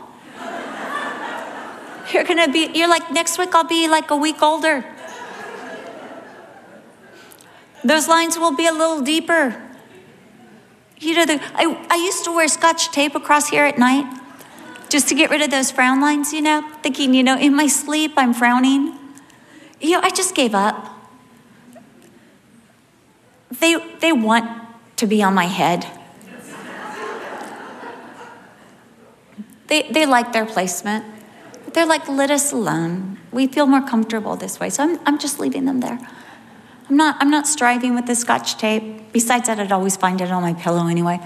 [2.12, 4.84] You're going to be, you're like, next week I'll be like a week older.
[7.84, 9.60] Those lines will be a little deeper.
[10.98, 14.06] You know, the, I, I used to wear scotch tape across here at night
[14.88, 17.66] just to get rid of those frown lines, you know, thinking, you know, in my
[17.66, 18.98] sleep I'm frowning.
[19.82, 20.88] You know, I just gave up.
[23.60, 24.48] They, they want
[24.96, 25.86] to be on my head.
[29.66, 31.04] They, they like their placement.
[31.72, 33.18] They're like, let us alone.
[33.32, 34.70] We feel more comfortable this way.
[34.70, 35.98] So I'm, I'm just leaving them there.
[36.88, 39.12] I'm not, I'm not striving with the scotch tape.
[39.12, 41.20] Besides that, I'd always find it on my pillow anyway.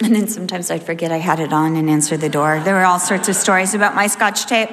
[0.00, 2.60] And then sometimes I'd forget I had it on and answer the door.
[2.64, 4.70] There were all sorts of stories about my scotch tape.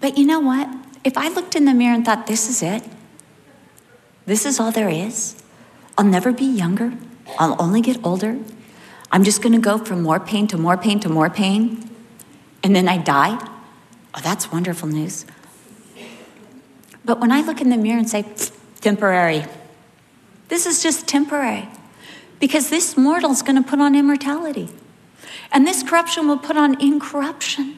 [0.00, 0.68] But you know what?
[1.02, 2.82] If I looked in the mirror and thought, this is it,
[4.26, 5.42] this is all there is,
[5.96, 6.92] I'll never be younger,
[7.38, 8.38] I'll only get older,
[9.10, 11.88] I'm just gonna go from more pain to more pain to more pain,
[12.62, 13.38] and then I die,
[14.14, 15.24] oh, that's wonderful news.
[17.04, 18.24] But when I look in the mirror and say,
[18.80, 19.46] temporary,
[20.48, 21.68] this is just temporary,
[22.38, 24.68] because this mortal is gonna put on immortality,
[25.50, 27.77] and this corruption will put on incorruption.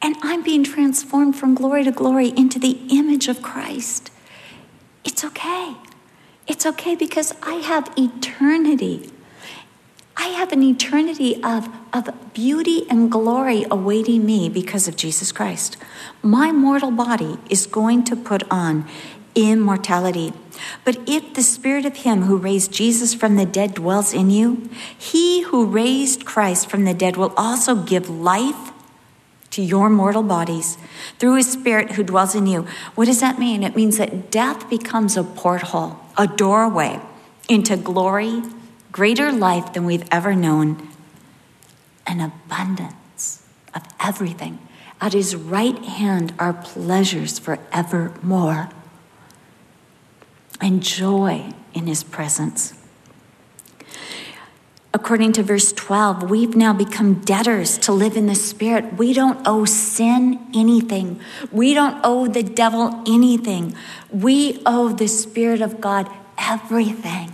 [0.00, 4.10] And I'm being transformed from glory to glory into the image of Christ.
[5.04, 5.76] It's okay.
[6.46, 9.10] It's okay because I have eternity.
[10.16, 15.76] I have an eternity of, of beauty and glory awaiting me because of Jesus Christ.
[16.22, 18.86] My mortal body is going to put on
[19.34, 20.32] immortality.
[20.84, 24.68] But if the spirit of him who raised Jesus from the dead dwells in you,
[24.96, 28.72] he who raised Christ from the dead will also give life
[29.50, 30.78] to your mortal bodies
[31.18, 32.66] through his spirit who dwells in you.
[32.94, 33.62] What does that mean?
[33.62, 37.00] It means that death becomes a porthole, a doorway
[37.48, 38.42] into glory,
[38.92, 40.88] greater life than we've ever known,
[42.06, 44.58] an abundance of everything.
[45.00, 48.70] At his right hand are pleasures forevermore
[50.60, 52.77] and joy in his presence
[54.94, 58.94] according to verse 12, we've now become debtors to live in the Spirit.
[58.94, 61.20] We don't owe sin anything,
[61.52, 63.74] we don't owe the devil anything.
[64.10, 67.32] We owe the Spirit of God everything.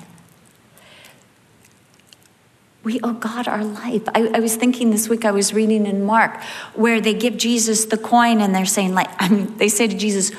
[2.83, 4.03] We owe God our life.
[4.15, 6.43] I, I, was thinking this week, I was reading in Mark
[6.75, 9.97] where they give Jesus the coin and they're saying, like, I mean, they say to
[9.97, 10.33] Jesus,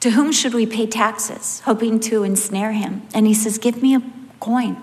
[0.00, 1.60] To whom should we pay taxes?
[1.60, 3.02] Hoping to ensnare him.
[3.14, 4.02] And he says, Give me a
[4.40, 4.76] coin.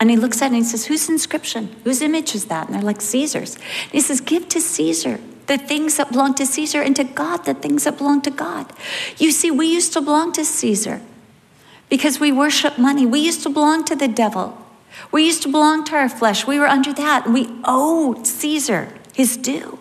[0.00, 1.76] And he looks at it and he says, Whose inscription?
[1.84, 2.66] Whose image is that?
[2.66, 3.54] And they're like, Caesar's.
[3.56, 7.44] And he says, Give to Caesar the things that belong to Caesar and to God
[7.44, 8.72] the things that belong to God.
[9.18, 11.02] You see, we used to belong to Caesar
[11.88, 13.04] because we worship money.
[13.04, 14.56] We used to belong to the devil.
[15.12, 16.46] We used to belong to our flesh.
[16.46, 17.26] We were under that.
[17.26, 19.78] And we owed Caesar his due.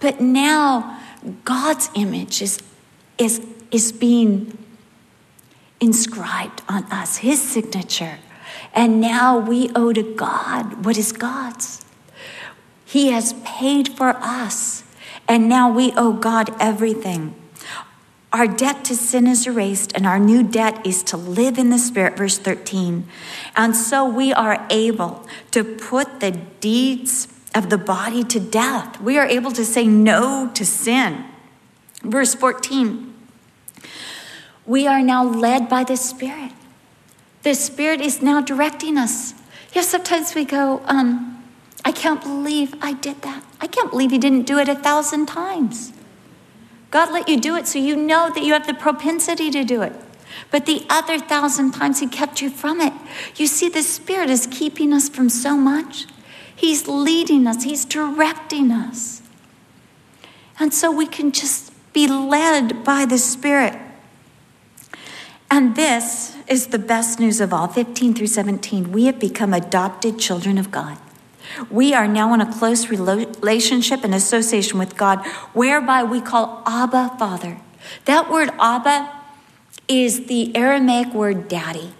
[0.00, 1.00] But now
[1.44, 2.58] God's image is,
[3.18, 4.58] is, is being
[5.80, 8.18] inscribed on us, his signature.
[8.74, 11.84] And now we owe to God what is God's.
[12.84, 14.82] He has paid for us.
[15.26, 17.34] And now we owe God everything.
[18.32, 21.78] Our debt to sin is erased, and our new debt is to live in the
[21.78, 23.06] Spirit, verse 13.
[23.54, 29.00] And so we are able to put the deeds of the body to death.
[29.00, 31.24] We are able to say no to sin.
[32.02, 33.14] Verse 14.
[34.66, 36.50] We are now led by the Spirit.
[37.44, 39.34] The Spirit is now directing us.
[39.74, 41.44] Yes, sometimes we go, um,
[41.84, 43.44] I can't believe I did that.
[43.60, 45.92] I can't believe you didn't do it a thousand times.
[46.90, 49.82] God let you do it so you know that you have the propensity to do
[49.82, 49.92] it.
[50.50, 52.94] But the other thousand times He kept you from it.
[53.36, 56.06] You see, the Spirit is keeping us from so much.
[56.56, 59.20] He's leading us, He's directing us.
[60.58, 63.83] And so we can just be led by the Spirit.
[65.54, 68.90] And this is the best news of all 15 through 17.
[68.90, 70.98] We have become adopted children of God.
[71.70, 77.14] We are now in a close relationship and association with God, whereby we call Abba
[77.20, 77.58] Father.
[78.06, 79.12] That word Abba
[79.86, 81.94] is the Aramaic word daddy.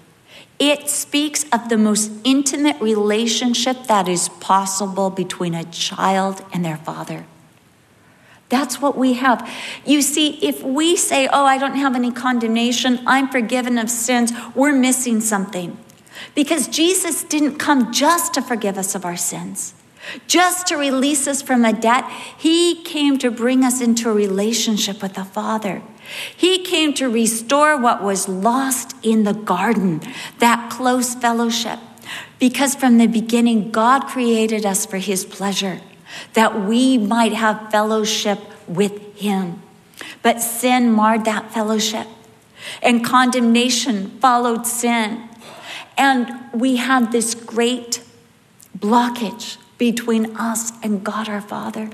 [0.59, 6.79] It speaks of the most intimate relationship that is possible between a child and their
[6.79, 7.25] father.
[8.49, 9.51] That's what we have.
[9.85, 14.33] You see, if we say, Oh, I don't have any condemnation, I'm forgiven of sins,
[14.55, 15.79] we're missing something.
[16.35, 19.75] Because Jesus didn't come just to forgive us of our sins,
[20.27, 22.09] just to release us from a debt.
[22.39, 25.83] He came to bring us into a relationship with the Father.
[26.37, 30.01] He came to restore what was lost in the garden,
[30.39, 31.79] that close fellowship.
[32.39, 35.81] Because from the beginning, God created us for His pleasure,
[36.33, 39.63] that we might have fellowship with Him.
[40.23, 42.09] But sin marred that fellowship,
[42.83, 45.29] and condemnation followed sin.
[45.97, 48.03] And we had this great
[48.77, 51.91] blockage between us and God our Father.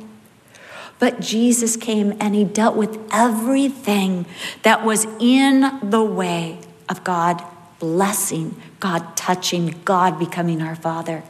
[0.99, 4.26] But Jesus came and he dealt with everything
[4.62, 6.59] that was in the way
[6.89, 7.43] of God
[7.78, 11.22] blessing, God touching, God becoming our Father.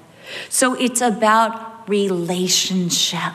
[0.48, 3.34] So it's about relationship.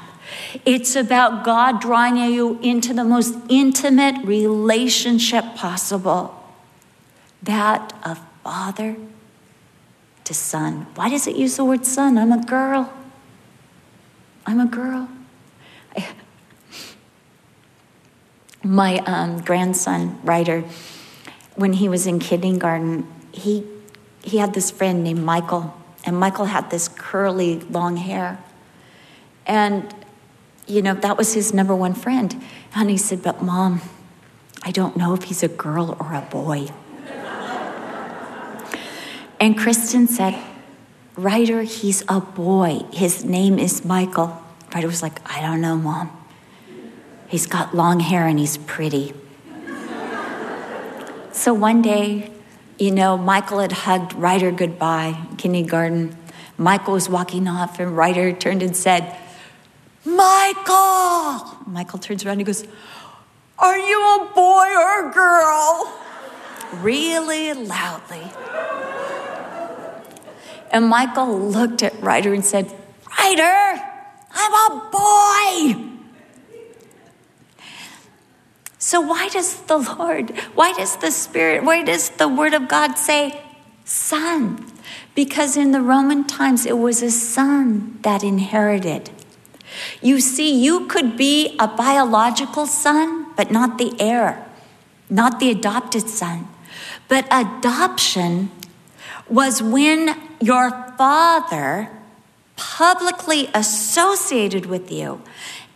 [0.66, 6.41] It's about God drawing you into the most intimate relationship possible
[7.43, 8.95] that of father
[10.24, 10.88] to son.
[10.95, 12.18] Why does it use the word son?
[12.18, 12.91] I'm a girl.
[14.45, 15.10] I'm a girl.
[18.64, 20.64] my um, grandson, Ryder,
[21.56, 23.64] when he was in kindergarten, he,
[24.24, 25.74] he had this friend named Michael,
[26.06, 28.38] and Michael had this curly, long hair.
[29.47, 29.93] And,
[30.68, 32.41] you know, that was his number one friend.
[32.76, 33.82] And he said, But mom,
[34.62, 36.68] I don't know if he's a girl or a boy.
[39.39, 40.39] and Kristen said,
[41.16, 42.82] Ryder, he's a boy.
[42.91, 44.41] His name is Michael.
[44.74, 46.12] Ryder was like, I don't know, mom.
[47.28, 49.14] He's got long hair and he's pretty.
[51.32, 52.32] so one day,
[52.78, 56.15] you know, Michael had hugged Ryder goodbye in kindergarten.
[56.57, 59.17] Michael was walking off, and Ryder turned and said,
[60.05, 61.57] Michael!
[61.65, 62.65] Michael turns around and goes,
[63.57, 65.99] Are you a boy or a girl?
[66.82, 68.23] Really loudly.
[70.71, 72.71] And Michael looked at Ryder and said,
[73.17, 73.82] Ryder,
[74.32, 75.95] I'm a boy.
[78.86, 82.99] So, why does the Lord, why does the Spirit, why does the Word of God
[82.99, 83.41] say
[83.83, 84.63] son?
[85.15, 89.09] Because in the Roman times, it was a son that inherited.
[90.03, 94.45] You see, you could be a biological son, but not the heir,
[95.09, 96.47] not the adopted son.
[97.07, 98.51] But adoption
[99.27, 101.89] was when your father
[102.55, 105.23] publicly associated with you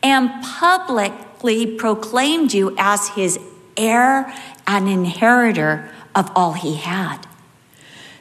[0.02, 3.40] and publicly proclaimed you as his
[3.78, 4.34] heir
[4.68, 7.18] and inheritor of all he had.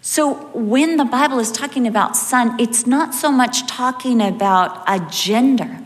[0.00, 5.00] So, when the Bible is talking about son, it's not so much talking about a
[5.10, 5.84] gender,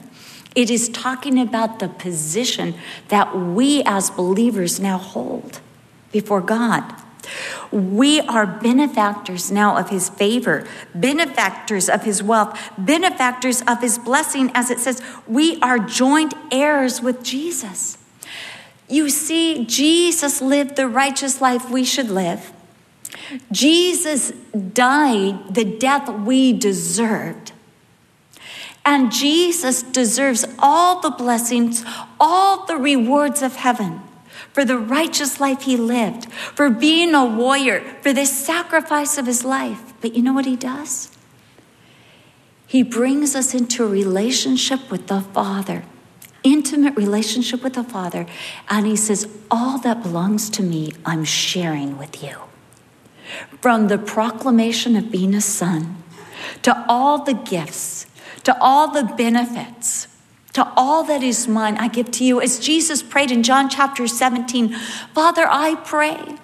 [0.54, 2.74] it is talking about the position
[3.08, 5.60] that we as believers now hold
[6.12, 7.01] before God.
[7.70, 14.50] We are benefactors now of his favor, benefactors of his wealth, benefactors of his blessing,
[14.54, 17.98] as it says, we are joint heirs with Jesus.
[18.88, 22.52] You see, Jesus lived the righteous life we should live.
[23.50, 24.30] Jesus
[24.74, 27.52] died the death we deserved.
[28.84, 31.84] And Jesus deserves all the blessings,
[32.18, 34.02] all the rewards of heaven
[34.52, 39.44] for the righteous life he lived, for being a warrior, for the sacrifice of his
[39.44, 39.94] life.
[40.00, 41.10] But you know what he does?
[42.66, 45.84] He brings us into a relationship with the Father,
[46.42, 48.26] intimate relationship with the Father.
[48.68, 52.36] And he says, All that belongs to me, I'm sharing with you.
[53.60, 56.02] From the proclamation of being a son
[56.62, 58.06] to all the gifts,
[58.44, 60.08] to all the benefits,
[60.52, 62.40] to all that is mine, I give to you.
[62.40, 64.74] As Jesus prayed in John chapter 17,
[65.14, 66.36] Father, I pray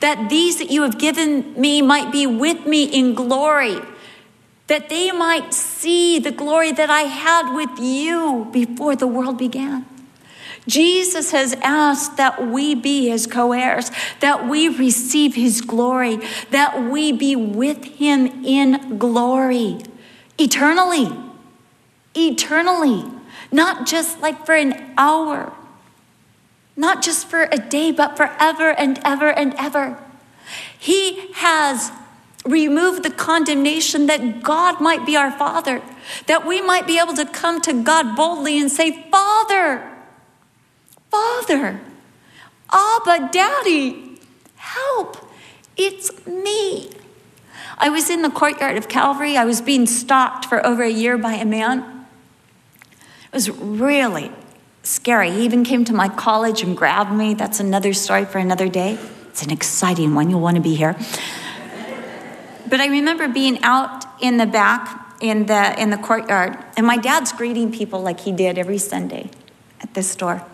[0.00, 3.80] that these that you have given me might be with me in glory,
[4.66, 9.86] that they might see the glory that I had with you before the world began.
[10.66, 13.90] Jesus has asked that we be his co heirs,
[14.20, 16.18] that we receive his glory,
[16.50, 19.78] that we be with him in glory
[20.38, 21.10] eternally.
[22.14, 23.04] Eternally
[23.52, 25.52] not just like for an hour,
[26.74, 29.98] not just for a day, but forever and ever and ever.
[30.78, 31.92] He has
[32.44, 35.80] removed the condemnation that God might be our Father,
[36.26, 39.88] that we might be able to come to God boldly and say, Father,
[41.10, 41.80] Father,
[42.72, 44.18] Abba, Daddy,
[44.56, 45.30] help,
[45.76, 46.90] it's me.
[47.78, 49.36] I was in the courtyard of Calvary.
[49.36, 52.01] I was being stalked for over a year by a man.
[53.32, 54.30] It was really,
[54.82, 55.30] scary.
[55.30, 57.32] He even came to my college and grabbed me.
[57.32, 58.98] That's another story for another day.
[59.30, 60.28] It's an exciting one.
[60.28, 60.94] You'll want to be here.
[62.68, 66.98] but I remember being out in the back in the in the courtyard, and my
[66.98, 69.30] dad's greeting people like he did every Sunday
[69.80, 70.44] at this store.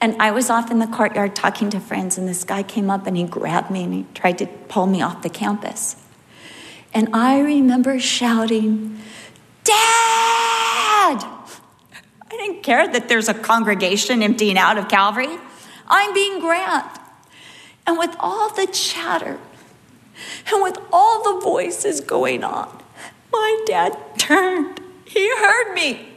[0.00, 3.06] And I was off in the courtyard talking to friends, and this guy came up
[3.06, 5.94] and he grabbed me and he tried to pull me off the campus.
[6.92, 8.98] And I remember shouting,
[9.62, 10.69] Dad!
[11.02, 15.38] I didn't care that there's a congregation emptying out of Calvary.
[15.88, 17.00] I'm being grabbed.
[17.86, 19.38] And with all the chatter
[20.52, 22.82] and with all the voices going on,
[23.32, 24.80] my dad turned.
[25.04, 26.08] He heard me.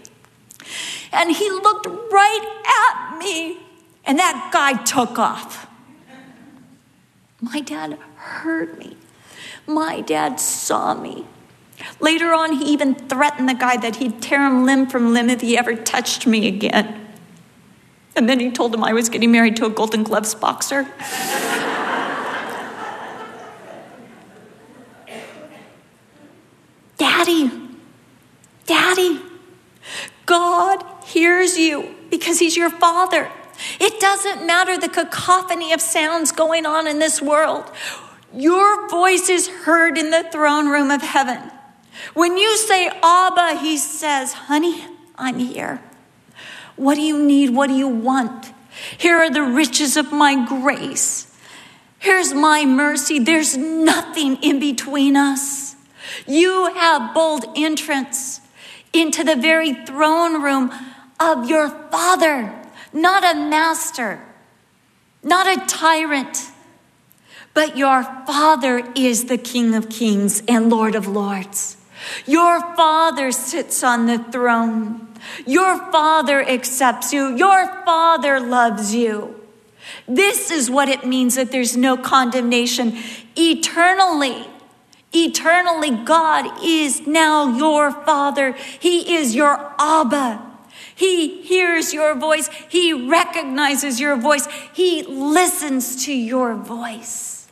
[1.12, 3.60] And he looked right at me.
[4.06, 5.68] And that guy took off.
[7.40, 8.98] My dad heard me.
[9.66, 11.26] My dad saw me.
[12.00, 15.42] Later on, he even threatened the guy that he'd tear him limb from limb if
[15.42, 17.08] he ever touched me again.
[18.16, 20.88] And then he told him I was getting married to a Golden Gloves boxer.
[26.98, 27.52] Daddy,
[28.66, 29.20] Daddy,
[30.26, 33.30] God hears you because He's your Father.
[33.80, 37.72] It doesn't matter the cacophony of sounds going on in this world.
[38.34, 41.52] Your voice is heard in the throne room of heaven.
[42.14, 44.86] When you say Abba, He says, Honey,
[45.16, 45.82] I'm here.
[46.76, 47.52] What do you need?
[47.52, 48.52] What do you want?
[48.98, 51.32] Here are the riches of my grace.
[52.00, 53.20] Here's my mercy.
[53.20, 55.76] There's nothing in between us.
[56.28, 58.42] You have bold entrance
[58.92, 60.72] into the very throne room
[61.20, 62.54] of your Father,
[62.92, 64.20] not a master,
[65.24, 66.52] not a tyrant,
[67.54, 71.78] but your Father is the King of kings and Lord of lords.
[72.26, 75.08] Your Father sits on the throne.
[75.46, 77.36] Your Father accepts you.
[77.36, 79.40] Your Father loves you.
[80.08, 82.98] This is what it means that there's no condemnation
[83.36, 84.48] eternally.
[85.14, 88.54] Eternally, God is now your Father.
[88.54, 90.54] He is your Abba.
[90.96, 92.50] He hears your voice.
[92.70, 94.48] He recognizes your voice.
[94.74, 97.48] He listens to your voice.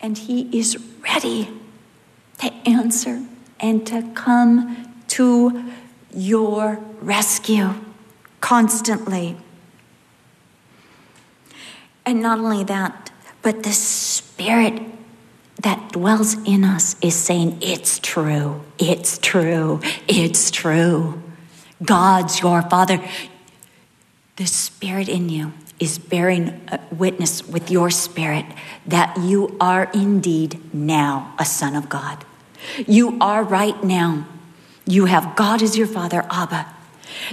[0.00, 1.48] And He is ready
[2.42, 3.22] to answer
[3.60, 5.72] and to come to
[6.12, 7.74] your rescue
[8.40, 9.36] constantly.
[12.04, 13.12] And not only that,
[13.42, 14.82] but the Spirit
[15.62, 21.22] that dwells in us is saying, It's true, it's true, it's true.
[21.84, 23.00] God's your Father.
[24.34, 28.46] The Spirit in you is bearing uh, witness with your spirit
[28.86, 32.24] that you are indeed now a son of God.
[32.86, 34.26] You are right now.
[34.86, 36.66] You have God as your Father, Abba.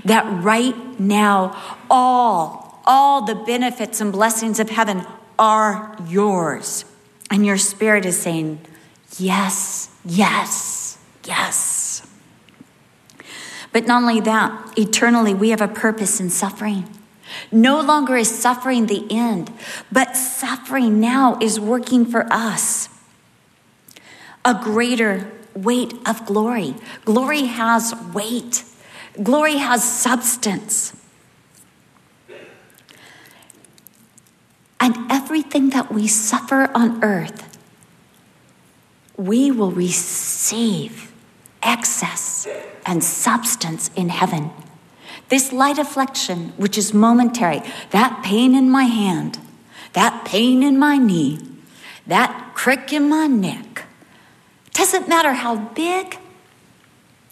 [0.05, 5.05] That right now, all, all the benefits and blessings of heaven
[5.37, 6.85] are yours.
[7.31, 8.59] And your spirit is saying,
[9.17, 12.07] Yes, yes, yes.
[13.71, 16.87] But not only that, eternally, we have a purpose in suffering.
[17.51, 19.51] No longer is suffering the end,
[19.91, 22.89] but suffering now is working for us.
[24.45, 26.75] A greater weight of glory.
[27.05, 28.63] Glory has weight,
[29.21, 30.95] glory has substance.
[34.79, 37.57] And everything that we suffer on earth,
[39.17, 41.11] we will receive
[41.61, 42.47] excess
[42.85, 44.51] and substance in heaven.
[45.27, 47.61] This light affliction, which is momentary,
[47.91, 49.37] that pain in my hand,
[49.93, 51.39] that pain in my knee,
[52.07, 53.83] that crick in my neck,
[54.79, 56.17] doesn't matter how big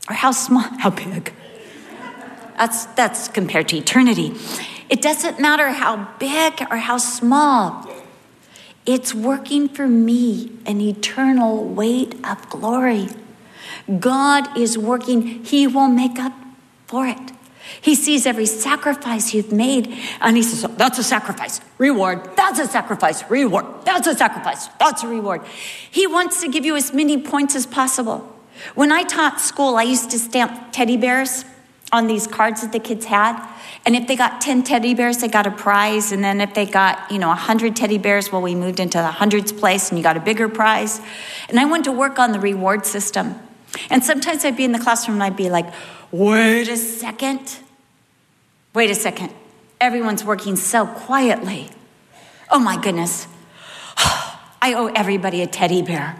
[0.09, 1.33] or how small, how big.
[2.57, 4.33] That's, that's compared to eternity.
[4.89, 7.87] It doesn't matter how big or how small.
[8.85, 13.09] It's working for me an eternal weight of glory.
[13.99, 16.33] God is working, He will make up
[16.87, 17.31] for it.
[17.81, 22.35] He sees every sacrifice you've made and he says, That's a sacrifice, reward.
[22.35, 23.65] That's a sacrifice, reward.
[23.85, 25.41] That's a sacrifice, that's a reward.
[25.89, 28.33] He wants to give you as many points as possible.
[28.75, 31.45] When I taught school, I used to stamp teddy bears
[31.91, 33.41] on these cards that the kids had.
[33.85, 36.11] And if they got 10 teddy bears, they got a prize.
[36.11, 39.07] And then if they got, you know, 100 teddy bears, well, we moved into the
[39.07, 40.99] hundreds place and you got a bigger prize.
[41.47, 43.35] And I went to work on the reward system.
[43.89, 45.71] And sometimes I'd be in the classroom and I'd be like,
[46.11, 47.59] wait a second.
[48.73, 49.33] Wait a second.
[49.79, 51.69] Everyone's working so quietly.
[52.49, 53.27] Oh my goodness.
[53.97, 56.17] I owe everybody a teddy bear.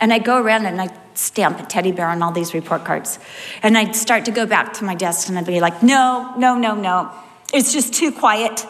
[0.00, 3.18] And I go around and I stamp a teddy bear on all these report cards.
[3.62, 6.56] And I'd start to go back to my desk and I'd be like, no, no,
[6.56, 7.10] no, no.
[7.52, 8.66] It's just too quiet.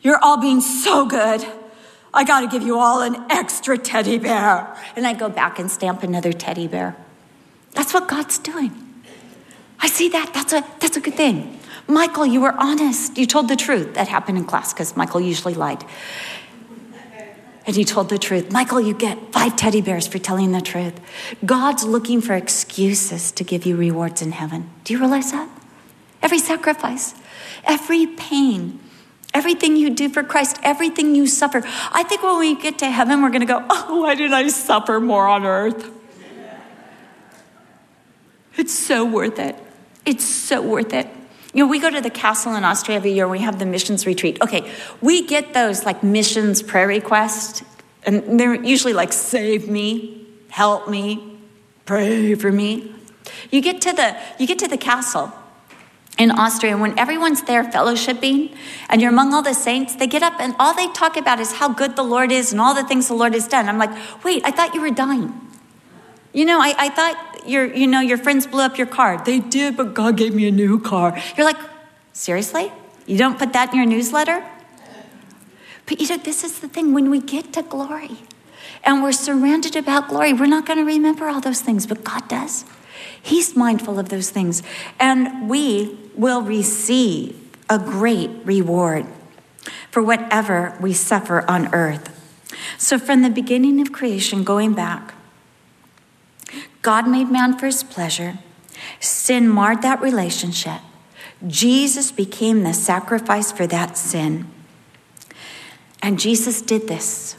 [0.00, 1.46] You're all being so good.
[2.14, 4.74] I got to give you all an extra teddy bear.
[4.96, 6.96] And I go back and stamp another teddy bear.
[7.72, 8.87] That's what God's doing.
[9.80, 10.32] I see that.
[10.34, 11.60] That's a, that's a good thing.
[11.86, 13.16] Michael, you were honest.
[13.16, 13.94] You told the truth.
[13.94, 15.84] That happened in class because Michael usually lied.
[17.66, 18.50] And you told the truth.
[18.50, 20.98] Michael, you get five teddy bears for telling the truth.
[21.44, 24.70] God's looking for excuses to give you rewards in heaven.
[24.84, 25.48] Do you realize that?
[26.22, 27.14] Every sacrifice,
[27.64, 28.80] every pain,
[29.34, 31.62] Everything you do for Christ, everything you suffer.
[31.92, 34.48] I think when we get to heaven, we're going to go, oh, why did I
[34.48, 35.90] suffer more on earth?
[38.56, 39.54] It's so worth it.
[40.08, 41.06] It's so worth it.
[41.52, 43.28] You know, we go to the castle in Austria every year.
[43.28, 44.40] We have the missions retreat.
[44.40, 47.62] Okay, we get those like missions prayer requests,
[48.04, 51.38] and they're usually like, save me, help me,
[51.84, 52.94] pray for me.
[53.50, 55.30] You get to the you get to the castle,
[56.18, 58.56] in Austria, and when everyone's there fellowshipping
[58.88, 61.52] and you're among all the saints, they get up and all they talk about is
[61.52, 63.68] how good the Lord is and all the things the Lord has done.
[63.68, 65.32] I'm like, wait, I thought you were dying.
[66.32, 69.22] You know, I, I thought your, you know, your friends blew up your car.
[69.24, 71.18] They did, but God gave me a new car.
[71.36, 71.58] You're like,
[72.12, 72.72] seriously?
[73.06, 74.44] You don't put that in your newsletter?
[75.86, 78.18] But you know, this is the thing when we get to glory
[78.84, 82.28] and we're surrounded about glory, we're not going to remember all those things, but God
[82.28, 82.64] does.
[83.20, 84.62] He's mindful of those things.
[85.00, 87.36] And we will receive
[87.70, 89.06] a great reward
[89.90, 92.14] for whatever we suffer on earth.
[92.76, 95.14] So, from the beginning of creation, going back,
[96.88, 98.38] God made man for his pleasure.
[98.98, 100.80] Sin marred that relationship.
[101.46, 104.50] Jesus became the sacrifice for that sin.
[106.00, 107.36] And Jesus did this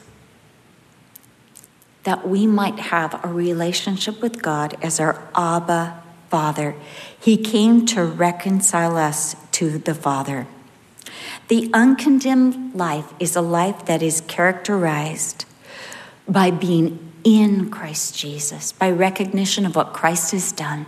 [2.04, 6.76] that we might have a relationship with God as our Abba Father.
[7.18, 10.46] He came to reconcile us to the Father.
[11.48, 15.44] The uncondemned life is a life that is characterized
[16.28, 20.86] by being in Christ Jesus, by recognition of what Christ has done,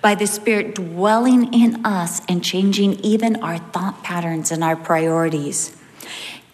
[0.00, 5.76] by the Spirit dwelling in us and changing even our thought patterns and our priorities,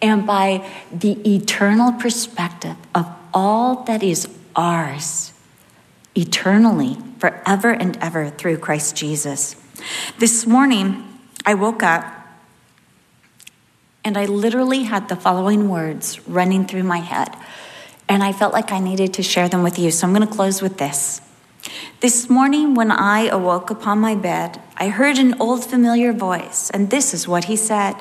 [0.01, 5.33] and by the eternal perspective of all that is ours
[6.15, 9.55] eternally, forever and ever through Christ Jesus.
[10.17, 11.03] This morning,
[11.45, 12.05] I woke up
[14.03, 17.35] and I literally had the following words running through my head.
[18.07, 19.91] And I felt like I needed to share them with you.
[19.91, 21.21] So I'm going to close with this.
[21.99, 26.89] This morning, when I awoke upon my bed, I heard an old familiar voice, and
[26.89, 27.95] this is what he said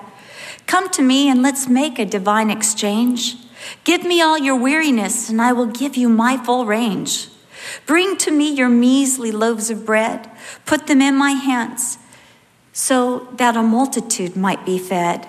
[0.67, 3.37] Come to me and let's make a divine exchange.
[3.85, 7.29] Give me all your weariness, and I will give you my full range.
[7.87, 10.31] Bring to me your measly loaves of bread,
[10.67, 11.99] put them in my hands,
[12.73, 15.29] so that a multitude might be fed.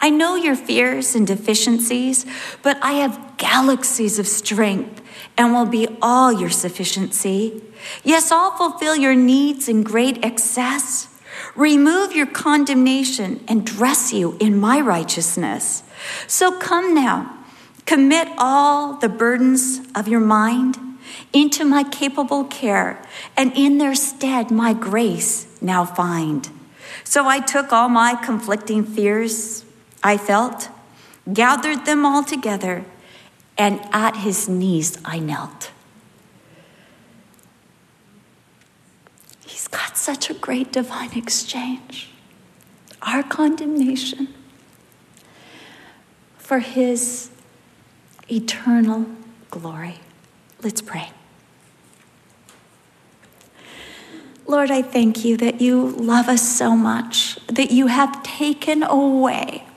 [0.00, 2.24] I know your fears and deficiencies,
[2.62, 5.02] but I have galaxies of strength
[5.36, 7.62] and will be all your sufficiency.
[8.04, 11.08] Yes, I'll fulfill your needs in great excess,
[11.54, 15.82] remove your condemnation, and dress you in my righteousness.
[16.26, 17.38] So come now
[17.88, 20.76] Commit all the burdens of your mind
[21.32, 23.02] into my capable care,
[23.34, 26.50] and in their stead my grace now find.
[27.02, 29.64] So I took all my conflicting fears
[30.02, 30.68] I felt,
[31.32, 32.84] gathered them all together,
[33.56, 35.70] and at his knees I knelt.
[39.46, 42.10] He's got such a great divine exchange.
[43.02, 44.34] Our condemnation
[46.38, 47.30] for his
[48.30, 49.06] eternal
[49.50, 50.00] glory.
[50.62, 51.10] Let's pray.
[54.46, 59.67] Lord, I thank you that you love us so much, that you have taken away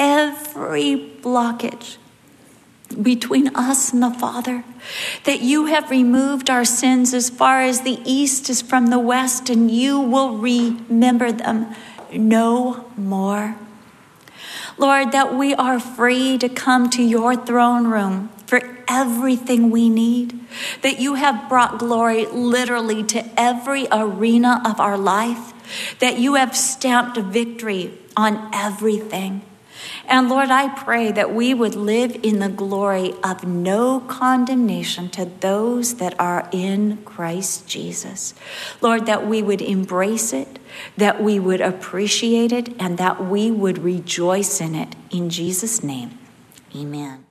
[0.00, 1.98] every blockage
[3.00, 4.64] between us and the Father,
[5.24, 9.48] that you have removed our sins as far as the east is from the west,
[9.48, 11.72] and you will remember them
[12.12, 13.54] no more.
[14.76, 20.40] Lord, that we are free to come to your throne room for everything we need,
[20.82, 25.52] that you have brought glory literally to every arena of our life,
[26.00, 29.42] that you have stamped victory on everything.
[30.10, 35.24] And Lord, I pray that we would live in the glory of no condemnation to
[35.24, 38.34] those that are in Christ Jesus.
[38.80, 40.58] Lord, that we would embrace it,
[40.96, 44.96] that we would appreciate it, and that we would rejoice in it.
[45.12, 46.18] In Jesus' name,
[46.74, 47.29] amen.